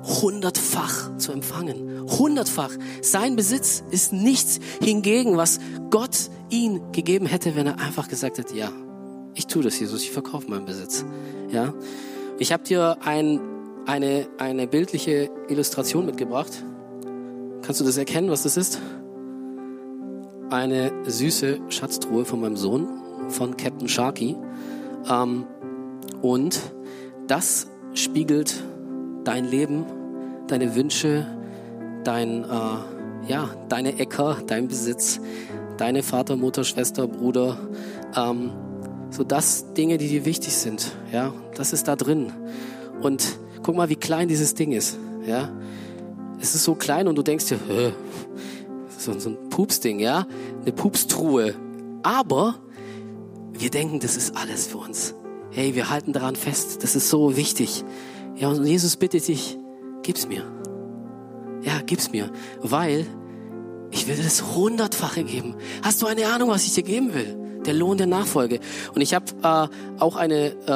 hundertfach 0.05 1.17
zu 1.17 1.31
empfangen. 1.31 2.03
Hundertfach. 2.09 2.71
Sein 3.01 3.35
Besitz 3.35 3.83
ist 3.91 4.13
nichts 4.13 4.59
hingegen, 4.81 5.37
was 5.37 5.59
Gott 5.89 6.29
ihn 6.49 6.91
gegeben 6.91 7.25
hätte, 7.25 7.55
wenn 7.55 7.67
er 7.67 7.79
einfach 7.79 8.07
gesagt 8.07 8.37
hätte, 8.37 8.55
ja, 8.55 8.71
ich 9.33 9.47
tue 9.47 9.63
das, 9.63 9.79
Jesus, 9.79 10.03
ich 10.03 10.11
verkaufe 10.11 10.49
meinen 10.49 10.65
Besitz. 10.65 11.05
Ja, 11.49 11.73
ich 12.37 12.53
habe 12.53 12.63
dir 12.63 12.97
ein, 13.03 13.39
eine, 13.85 14.27
eine 14.37 14.67
bildliche 14.67 15.29
Illustration 15.49 16.05
mitgebracht. 16.05 16.51
Kannst 17.61 17.81
du 17.81 17.85
das 17.85 17.97
erkennen, 17.97 18.29
was 18.29 18.43
das 18.43 18.57
ist? 18.57 18.79
Eine 20.49 20.91
süße 21.05 21.59
Schatztruhe 21.69 22.25
von 22.25 22.39
meinem 22.39 22.55
Sohn, 22.55 22.87
von 23.29 23.57
Captain 23.57 23.87
Sharky. 23.87 24.37
Ähm, 25.09 25.45
und 26.21 26.59
das 27.27 27.67
spiegelt 27.93 28.63
dein 29.23 29.45
Leben, 29.45 29.85
deine 30.47 30.75
Wünsche, 30.75 31.25
dein, 32.03 32.43
äh, 32.43 33.27
ja, 33.27 33.49
deine 33.69 33.99
Äcker, 33.99 34.37
dein 34.45 34.67
Besitz, 34.67 35.19
deine 35.77 36.03
Vater, 36.03 36.35
Mutter, 36.35 36.63
Schwester, 36.63 37.07
Bruder, 37.07 37.57
ähm, 38.15 38.51
so 39.09 39.23
das 39.23 39.73
Dinge, 39.73 39.97
die 39.97 40.07
dir 40.07 40.25
wichtig 40.25 40.53
sind, 40.53 40.91
ja, 41.11 41.33
das 41.55 41.73
ist 41.73 41.87
da 41.87 41.95
drin. 41.95 42.31
Und 43.01 43.39
guck 43.63 43.75
mal, 43.75 43.89
wie 43.89 43.95
klein 43.95 44.27
dieses 44.27 44.53
Ding 44.53 44.71
ist, 44.71 44.97
ja. 45.25 45.49
Es 46.39 46.53
ist 46.53 46.63
so 46.63 46.75
klein 46.75 47.07
und 47.07 47.15
du 47.15 47.23
denkst 47.23 47.45
dir, 47.45 47.59
Hä, 47.67 47.93
so, 48.97 49.17
so 49.17 49.29
ein 49.29 49.49
Pupsding, 49.49 49.99
ja, 49.99 50.27
eine 50.61 50.71
Pupstruhe. 50.71 51.55
Aber 52.03 52.55
wir 53.53 53.69
denken, 53.69 53.99
das 53.99 54.17
ist 54.17 54.35
alles 54.35 54.67
für 54.67 54.79
uns. 54.79 55.15
Hey, 55.51 55.75
wir 55.75 55.89
halten 55.89 56.11
daran 56.11 56.35
fest, 56.35 56.83
das 56.83 56.95
ist 56.95 57.09
so 57.09 57.37
wichtig. 57.37 57.83
Ja, 58.35 58.49
und 58.49 58.65
Jesus 58.65 58.97
bittet 58.97 59.27
dich, 59.27 59.57
gib's 60.05 60.27
mir. 60.27 60.43
Ja, 61.63 61.81
gib's 61.83 62.11
mir, 62.11 62.31
weil 62.61 63.07
ich 63.91 64.07
will 64.07 64.15
das 64.15 64.55
hundertfache 64.55 65.23
geben. 65.23 65.55
Hast 65.81 66.01
du 66.01 66.05
eine 66.05 66.27
Ahnung, 66.27 66.49
was 66.49 66.65
ich 66.65 66.73
dir 66.73 66.83
geben 66.83 67.13
will? 67.13 67.35
Der 67.65 67.73
Lohn 67.73 67.97
der 67.97 68.05
Nachfolge. 68.05 68.59
Und 68.93 69.01
ich 69.01 69.15
habe 69.15 69.25
äh, 69.41 69.99
auch 69.99 70.15
eine 70.15 70.53
äh, 70.67 70.71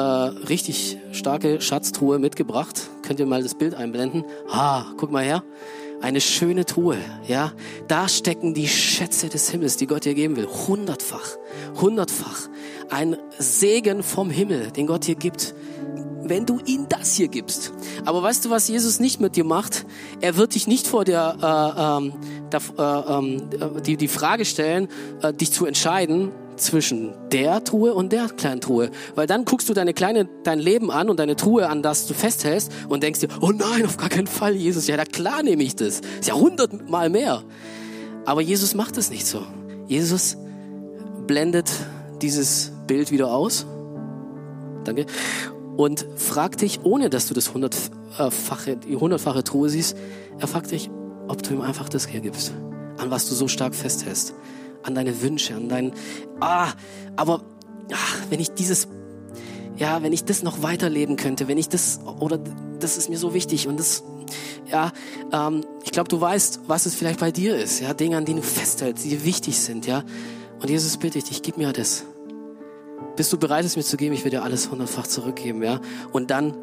richtig 0.48 0.98
starke 1.12 1.60
Schatztruhe 1.60 2.18
mitgebracht. 2.18 2.90
Könnt 3.02 3.20
ihr 3.20 3.26
mal 3.26 3.42
das 3.44 3.54
Bild 3.54 3.74
einblenden? 3.74 4.24
Ah, 4.50 4.86
guck 4.96 5.12
mal 5.12 5.22
her. 5.22 5.44
Eine 6.00 6.20
schöne 6.20 6.64
Truhe, 6.64 6.96
ja. 7.28 7.52
Da 7.86 8.08
stecken 8.08 8.54
die 8.54 8.66
Schätze 8.66 9.28
des 9.28 9.50
Himmels, 9.50 9.76
die 9.76 9.86
Gott 9.86 10.06
dir 10.06 10.14
geben 10.14 10.34
will. 10.36 10.48
Hundertfach, 10.48 11.36
hundertfach. 11.80 12.48
Ein 12.88 13.16
Segen 13.38 14.02
vom 14.02 14.30
Himmel, 14.30 14.72
den 14.72 14.88
Gott 14.88 15.06
dir 15.06 15.14
gibt 15.14 15.54
wenn 16.30 16.46
du 16.46 16.60
ihm 16.64 16.86
das 16.88 17.14
hier 17.16 17.28
gibst. 17.28 17.72
Aber 18.06 18.22
weißt 18.22 18.44
du, 18.44 18.50
was 18.50 18.68
Jesus 18.68 19.00
nicht 19.00 19.20
mit 19.20 19.36
dir 19.36 19.44
macht? 19.44 19.84
Er 20.20 20.36
wird 20.36 20.54
dich 20.54 20.66
nicht 20.66 20.86
vor 20.86 21.04
der, 21.04 21.36
äh, 21.42 22.04
ähm, 22.04 22.12
der 22.50 22.60
äh, 22.78 23.18
ähm, 23.18 23.82
die, 23.84 23.96
die 23.98 24.08
Frage 24.08 24.46
stellen, 24.46 24.88
äh, 25.22 25.34
dich 25.34 25.52
zu 25.52 25.66
entscheiden 25.66 26.30
zwischen 26.56 27.12
der 27.32 27.64
Truhe 27.64 27.94
und 27.94 28.12
der 28.12 28.28
kleinen 28.28 28.60
Truhe. 28.60 28.90
Weil 29.14 29.26
dann 29.26 29.44
guckst 29.44 29.68
du 29.68 29.74
deine 29.74 29.92
kleine, 29.92 30.28
dein 30.44 30.60
Leben 30.60 30.90
an 30.90 31.10
und 31.10 31.18
deine 31.18 31.36
Truhe 31.36 31.68
an, 31.68 31.82
das 31.82 32.06
du 32.06 32.14
festhältst 32.14 32.70
und 32.88 33.02
denkst 33.02 33.20
dir, 33.20 33.28
oh 33.40 33.50
nein, 33.50 33.84
auf 33.84 33.96
gar 33.96 34.08
keinen 34.08 34.26
Fall, 34.26 34.54
Jesus. 34.54 34.86
Ja, 34.86 34.96
na 34.96 35.04
klar 35.04 35.42
nehme 35.42 35.62
ich 35.62 35.74
das. 35.74 36.00
Ist 36.20 36.28
ja 36.28 36.34
hundertmal 36.34 37.10
mehr. 37.10 37.42
Aber 38.24 38.40
Jesus 38.40 38.74
macht 38.74 38.96
es 38.96 39.10
nicht 39.10 39.26
so. 39.26 39.42
Jesus 39.88 40.36
blendet 41.26 41.70
dieses 42.22 42.70
Bild 42.86 43.10
wieder 43.10 43.32
aus. 43.32 43.66
Danke 44.84 45.06
und 45.76 46.06
fragt 46.16 46.60
dich, 46.62 46.80
ohne 46.84 47.10
dass 47.10 47.26
du 47.26 47.34
das 47.34 47.54
hundertfache, 47.54 48.76
die 48.76 48.96
hundertfache 48.96 49.44
Truhe 49.44 49.68
siehst, 49.68 49.96
er 50.38 50.48
fragt 50.48 50.70
dich, 50.70 50.90
ob 51.28 51.42
du 51.42 51.54
ihm 51.54 51.60
einfach 51.60 51.88
das 51.88 52.06
hier 52.06 52.20
gibst, 52.20 52.52
an 52.98 53.10
was 53.10 53.28
du 53.28 53.34
so 53.34 53.48
stark 53.48 53.74
festhältst, 53.74 54.34
an 54.82 54.94
deine 54.94 55.22
Wünsche, 55.22 55.54
an 55.54 55.68
deinen, 55.68 55.92
ah, 56.40 56.68
aber 57.16 57.42
ach, 57.92 58.16
wenn 58.30 58.40
ich 58.40 58.52
dieses, 58.52 58.88
ja, 59.76 60.02
wenn 60.02 60.12
ich 60.12 60.24
das 60.24 60.42
noch 60.42 60.62
weiterleben 60.62 61.16
könnte, 61.16 61.48
wenn 61.48 61.58
ich 61.58 61.68
das, 61.68 62.00
oder 62.18 62.38
das 62.78 62.96
ist 62.96 63.08
mir 63.08 63.18
so 63.18 63.34
wichtig 63.34 63.68
und 63.68 63.78
das, 63.78 64.02
ja, 64.70 64.92
ähm, 65.32 65.62
ich 65.84 65.92
glaube, 65.92 66.08
du 66.08 66.20
weißt, 66.20 66.60
was 66.66 66.86
es 66.86 66.94
vielleicht 66.94 67.20
bei 67.20 67.30
dir 67.30 67.56
ist, 67.56 67.80
ja, 67.80 67.94
Dinge, 67.94 68.16
an 68.16 68.24
denen 68.24 68.40
du 68.40 68.46
festhältst, 68.46 69.04
die 69.04 69.10
dir 69.10 69.24
wichtig 69.24 69.58
sind, 69.58 69.86
ja, 69.86 70.04
und 70.60 70.68
Jesus 70.68 70.96
bitte 70.98 71.18
ich 71.18 71.24
dich, 71.24 71.42
gib 71.42 71.56
mir 71.56 71.72
das. 71.72 72.04
Bist 73.16 73.32
du 73.32 73.38
bereit, 73.38 73.64
es 73.64 73.76
mir 73.76 73.82
zu 73.82 73.96
geben? 73.96 74.14
Ich 74.14 74.24
werde 74.24 74.38
dir 74.38 74.42
alles 74.42 74.70
hundertfach 74.70 75.06
zurückgeben, 75.06 75.62
ja? 75.62 75.80
Und 76.12 76.30
dann 76.30 76.56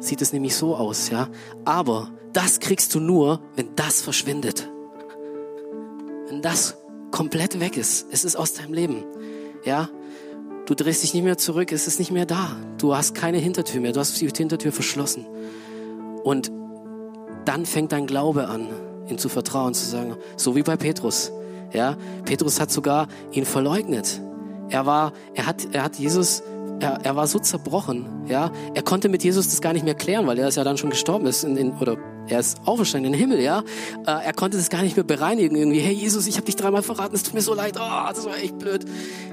sieht 0.00 0.22
es 0.22 0.32
nämlich 0.32 0.56
so 0.56 0.76
aus, 0.76 1.10
ja? 1.10 1.28
Aber 1.64 2.10
das 2.32 2.60
kriegst 2.60 2.94
du 2.94 3.00
nur, 3.00 3.40
wenn 3.56 3.74
das 3.76 4.00
verschwindet. 4.00 4.68
Wenn 6.28 6.42
das 6.42 6.76
komplett 7.10 7.60
weg 7.60 7.76
ist. 7.76 8.06
Es 8.10 8.24
ist 8.24 8.36
aus 8.36 8.52
deinem 8.52 8.72
Leben, 8.72 9.04
ja? 9.64 9.88
Du 10.66 10.74
drehst 10.74 11.02
dich 11.02 11.14
nicht 11.14 11.24
mehr 11.24 11.38
zurück, 11.38 11.72
es 11.72 11.86
ist 11.86 11.98
nicht 11.98 12.10
mehr 12.10 12.26
da. 12.26 12.56
Du 12.76 12.94
hast 12.94 13.14
keine 13.14 13.38
Hintertür 13.38 13.80
mehr, 13.80 13.92
du 13.92 14.00
hast 14.00 14.20
die 14.20 14.28
Hintertür 14.28 14.70
verschlossen. 14.70 15.26
Und 16.22 16.52
dann 17.46 17.64
fängt 17.64 17.92
dein 17.92 18.06
Glaube 18.06 18.48
an, 18.48 18.68
ihm 19.08 19.16
zu 19.16 19.30
vertrauen, 19.30 19.72
zu 19.72 19.86
sagen, 19.86 20.16
so 20.36 20.54
wie 20.56 20.62
bei 20.62 20.76
Petrus. 20.76 21.32
Ja, 21.72 21.96
Petrus 22.24 22.60
hat 22.60 22.70
sogar 22.70 23.08
ihn 23.32 23.46
verleugnet. 23.46 24.20
Er 24.70 24.86
war, 24.86 25.12
er 25.34 25.46
hat, 25.46 25.68
er 25.72 25.82
hat 25.82 25.96
Jesus, 25.96 26.42
er, 26.80 27.00
er 27.02 27.16
war 27.16 27.26
so 27.26 27.38
zerbrochen, 27.38 28.06
ja. 28.28 28.50
Er 28.74 28.82
konnte 28.82 29.08
mit 29.08 29.24
Jesus 29.24 29.48
das 29.48 29.60
gar 29.60 29.72
nicht 29.72 29.84
mehr 29.84 29.94
klären, 29.94 30.26
weil 30.26 30.38
er 30.38 30.48
ist 30.48 30.56
ja 30.56 30.64
dann 30.64 30.76
schon 30.76 30.90
gestorben 30.90 31.26
ist 31.26 31.44
in, 31.44 31.56
in, 31.56 31.72
oder 31.78 31.96
er 32.28 32.40
ist 32.40 32.58
auferstanden 32.66 33.12
in 33.12 33.18
den 33.18 33.20
Himmel, 33.20 33.40
ja. 33.40 33.60
Äh, 34.06 34.24
er 34.26 34.32
konnte 34.32 34.56
das 34.56 34.68
gar 34.68 34.82
nicht 34.82 34.96
mehr 34.96 35.04
bereinigen 35.04 35.56
irgendwie. 35.56 35.80
Hey 35.80 35.94
Jesus, 35.94 36.26
ich 36.26 36.36
habe 36.36 36.46
dich 36.46 36.56
dreimal 36.56 36.82
verraten, 36.82 37.14
es 37.14 37.22
tut 37.22 37.34
mir 37.34 37.40
so 37.40 37.54
leid. 37.54 37.76
Oh, 37.78 38.12
das 38.12 38.24
war 38.26 38.36
echt 38.36 38.58
blöd. 38.58 38.84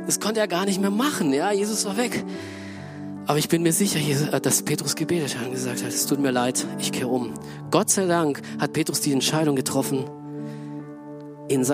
Das 0.05 0.19
konnte 0.19 0.39
er 0.39 0.47
gar 0.47 0.65
nicht 0.65 0.79
mehr 0.79 0.91
machen, 0.91 1.33
ja. 1.33 1.51
Jesus 1.51 1.85
war 1.85 1.97
weg. 1.97 2.23
Aber 3.27 3.39
ich 3.39 3.49
bin 3.49 3.63
mir 3.63 3.73
sicher, 3.73 3.99
äh, 3.99 4.39
dass 4.39 4.61
Petrus 4.61 4.95
gebetet 4.95 5.37
hat 5.37 5.47
und 5.47 5.53
gesagt 5.53 5.83
hat, 5.83 5.89
es 5.89 6.05
tut 6.05 6.19
mir 6.19 6.31
leid, 6.31 6.65
ich 6.79 6.91
kehre 6.91 7.09
um. 7.09 7.33
Gott 7.71 7.89
sei 7.89 8.05
Dank 8.05 8.41
hat 8.59 8.73
Petrus 8.73 9.01
die 9.01 9.11
Entscheidung 9.11 9.55
getroffen, 9.55 10.05
in, 11.47 11.65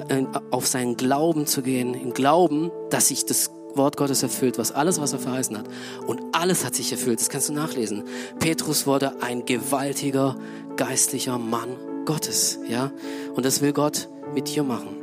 auf 0.52 0.67
seinen 0.67 0.97
Glauben 0.97 1.45
zu 1.45 1.62
gehen, 1.62 1.93
im 1.93 2.13
Glauben, 2.13 2.71
dass 2.91 3.08
sich 3.08 3.25
das 3.25 3.49
Wort 3.73 3.97
Gottes 3.97 4.21
erfüllt, 4.21 4.58
was 4.58 4.71
alles, 4.71 4.99
was 5.01 5.13
er 5.13 5.19
verheißen 5.19 5.58
hat. 5.58 5.65
Und 6.06 6.21
alles 6.34 6.65
hat 6.65 6.75
sich 6.75 6.91
erfüllt, 6.91 7.19
das 7.19 7.30
kannst 7.30 7.49
du 7.49 7.54
nachlesen. 7.54 8.04
Petrus 8.39 8.86
wurde 8.86 9.21
ein 9.21 9.45
gewaltiger, 9.45 10.36
geistlicher 10.75 11.38
Mann 11.38 11.77
Gottes, 12.06 12.60
ja. 12.67 12.91
Und 13.34 13.45
das 13.45 13.62
will 13.62 13.73
Gott 13.73 14.10
mit 14.34 14.54
dir 14.54 14.63
machen. 14.63 14.97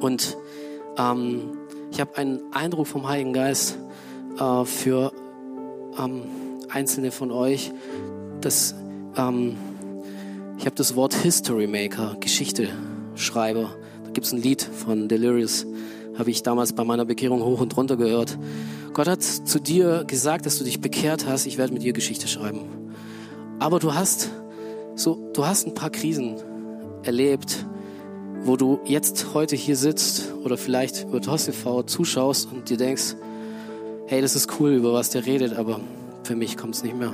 Und 0.00 0.36
ähm, 0.98 1.56
ich 1.90 2.00
habe 2.00 2.16
einen 2.16 2.40
Eindruck 2.52 2.86
vom 2.86 3.08
Heiligen 3.08 3.32
Geist 3.32 3.78
äh, 4.38 4.64
für 4.64 5.12
ähm, 5.98 6.22
einzelne 6.68 7.12
von 7.12 7.30
euch, 7.30 7.72
dass 8.40 8.74
ähm, 9.16 9.56
ich 10.58 10.64
habe 10.64 10.76
das 10.76 10.96
Wort 10.96 11.14
History 11.14 11.66
Maker, 11.66 12.16
Geschichte 12.20 12.68
Schreiber. 13.14 13.74
Da 14.04 14.10
gibt 14.10 14.26
es 14.26 14.32
ein 14.32 14.42
Lied 14.42 14.62
von 14.62 15.08
Delirious, 15.08 15.66
habe 16.18 16.30
ich 16.30 16.42
damals 16.42 16.72
bei 16.72 16.84
meiner 16.84 17.04
Bekehrung 17.04 17.42
hoch 17.42 17.60
und 17.60 17.76
runter 17.76 17.96
gehört. 17.96 18.38
Gott 18.92 19.08
hat 19.08 19.22
zu 19.22 19.58
dir 19.58 20.04
gesagt, 20.06 20.46
dass 20.46 20.58
du 20.58 20.64
dich 20.64 20.80
bekehrt 20.80 21.26
hast, 21.26 21.46
ich 21.46 21.58
werde 21.58 21.72
mit 21.72 21.82
dir 21.82 21.92
Geschichte 21.92 22.28
schreiben. 22.28 22.60
Aber 23.58 23.78
du 23.78 23.94
hast 23.94 24.30
so, 24.94 25.30
du 25.34 25.46
hast 25.46 25.66
ein 25.66 25.74
paar 25.74 25.90
Krisen 25.90 26.36
erlebt, 27.02 27.66
wo 28.42 28.56
du 28.56 28.80
jetzt 28.84 29.34
heute 29.34 29.56
hier 29.56 29.76
sitzt 29.76 30.32
oder 30.44 30.56
vielleicht 30.56 31.04
über 31.04 31.20
TOS 31.20 31.46
TV 31.46 31.82
zuschaust 31.82 32.48
und 32.50 32.70
dir 32.70 32.76
denkst, 32.76 33.16
hey, 34.06 34.22
das 34.22 34.36
ist 34.36 34.58
cool, 34.58 34.72
über 34.72 34.92
was 34.92 35.10
der 35.10 35.26
redet, 35.26 35.54
aber 35.54 35.80
für 36.22 36.36
mich 36.36 36.56
kommt 36.56 36.74
es 36.74 36.82
nicht 36.82 36.96
mehr. 36.96 37.12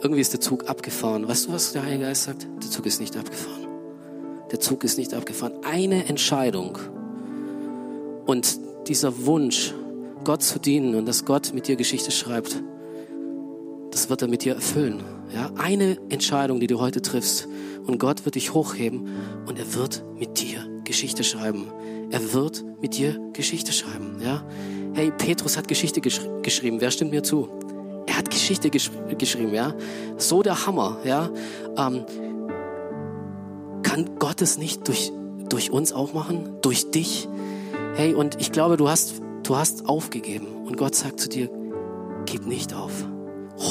Irgendwie 0.00 0.20
ist 0.20 0.32
der 0.32 0.40
Zug 0.40 0.68
abgefahren. 0.68 1.28
Weißt 1.28 1.48
du, 1.48 1.52
was 1.52 1.72
der 1.72 1.84
Heilige 1.84 2.04
Geist 2.04 2.24
sagt? 2.24 2.46
Der 2.62 2.70
Zug 2.70 2.86
ist 2.86 3.00
nicht 3.00 3.16
abgefahren. 3.16 3.66
Der 4.50 4.60
Zug 4.60 4.84
ist 4.84 4.98
nicht 4.98 5.14
abgefahren. 5.14 5.52
Eine 5.64 6.06
Entscheidung 6.06 6.78
und 8.26 8.58
dieser 8.88 9.26
Wunsch, 9.26 9.74
Gott 10.24 10.42
zu 10.42 10.58
dienen 10.58 10.94
und 10.94 11.06
dass 11.06 11.24
Gott 11.24 11.52
mit 11.54 11.68
dir 11.68 11.76
Geschichte 11.76 12.10
schreibt, 12.10 12.62
das 13.90 14.08
wird 14.10 14.22
er 14.22 14.28
mit 14.28 14.44
dir 14.44 14.54
erfüllen. 14.54 15.02
Ja, 15.32 15.50
eine 15.56 15.98
Entscheidung, 16.08 16.60
die 16.60 16.66
du 16.66 16.80
heute 16.80 17.02
triffst 17.02 17.48
und 17.86 17.98
Gott 17.98 18.24
wird 18.24 18.34
dich 18.34 18.54
hochheben 18.54 19.08
und 19.46 19.58
er 19.58 19.74
wird 19.74 20.04
mit 20.18 20.40
dir 20.40 20.66
Geschichte 20.84 21.24
schreiben. 21.24 21.66
Er 22.10 22.32
wird 22.32 22.64
mit 22.80 22.96
dir 22.96 23.20
Geschichte 23.32 23.72
schreiben. 23.72 24.16
Ja, 24.22 24.44
hey, 24.94 25.10
Petrus 25.10 25.56
hat 25.56 25.68
Geschichte 25.68 26.00
gesch 26.00 26.20
geschrieben. 26.42 26.80
Wer 26.80 26.90
stimmt 26.90 27.10
mir 27.10 27.22
zu? 27.22 27.48
Er 28.06 28.18
hat 28.18 28.30
Geschichte 28.30 28.70
gesch 28.70 28.90
geschrieben. 29.18 29.54
Ja, 29.54 29.74
so 30.16 30.42
der 30.42 30.66
Hammer. 30.66 30.98
Ja. 31.04 31.30
Ähm, 31.76 32.04
kann 33.82 34.18
Gott 34.18 34.42
es 34.42 34.58
nicht 34.58 34.88
durch, 34.88 35.12
durch 35.48 35.70
uns 35.70 35.92
auch 35.92 36.14
machen? 36.14 36.56
Durch 36.62 36.90
dich? 36.90 37.28
Hey, 37.94 38.14
und 38.14 38.40
ich 38.40 38.52
glaube, 38.52 38.76
du 38.76 38.88
hast, 38.88 39.22
du 39.44 39.56
hast 39.56 39.88
aufgegeben. 39.88 40.46
Und 40.66 40.76
Gott 40.76 40.94
sagt 40.94 41.20
zu 41.20 41.28
dir, 41.28 41.48
gib 42.26 42.46
nicht 42.46 42.74
auf. 42.74 42.92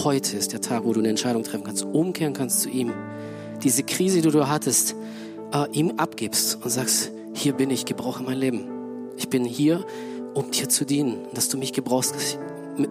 Heute 0.04 0.38
ist 0.38 0.54
der 0.54 0.62
Tag, 0.62 0.86
wo 0.86 0.94
du 0.94 1.00
eine 1.00 1.10
Entscheidung 1.10 1.44
treffen 1.44 1.66
kannst, 1.66 1.84
umkehren 1.84 2.34
kannst 2.34 2.62
zu 2.62 2.70
ihm. 2.70 2.94
Diese 3.64 3.84
Krise, 3.84 4.22
die 4.22 4.30
du 4.30 4.48
hattest, 4.48 4.96
äh, 5.54 5.70
ihm 5.72 5.94
abgibst 5.98 6.58
und 6.64 6.70
sagst, 6.70 7.12
hier 7.34 7.54
bin 7.54 7.70
ich, 7.70 7.86
gebrauche 7.86 8.24
mein 8.24 8.38
Leben. 8.38 8.66
Ich 9.18 9.30
bin 9.30 9.44
hier, 9.44 9.86
um 10.34 10.52
dir 10.52 10.70
zu 10.70 10.86
dienen, 10.86 11.28
dass 11.34 11.50
du 11.50 11.58
mich 11.58 11.74
gebrauchst, 11.74 12.40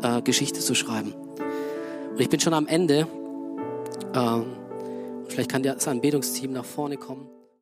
äh, 0.03 0.21
Geschichte 0.23 0.61
zu 0.61 0.75
schreiben. 0.75 1.15
Und 2.11 2.21
ich 2.21 2.29
bin 2.29 2.41
schon 2.41 2.55
am 2.55 2.67
Ende. 2.67 3.07
Äh, 4.15 4.41
Vielleicht 5.33 5.51
kann 5.51 5.63
das 5.63 5.89
Anbetungsteam 5.89 6.53
nach 6.53 6.67
vorne 6.67 6.99
kommen. 6.99 7.27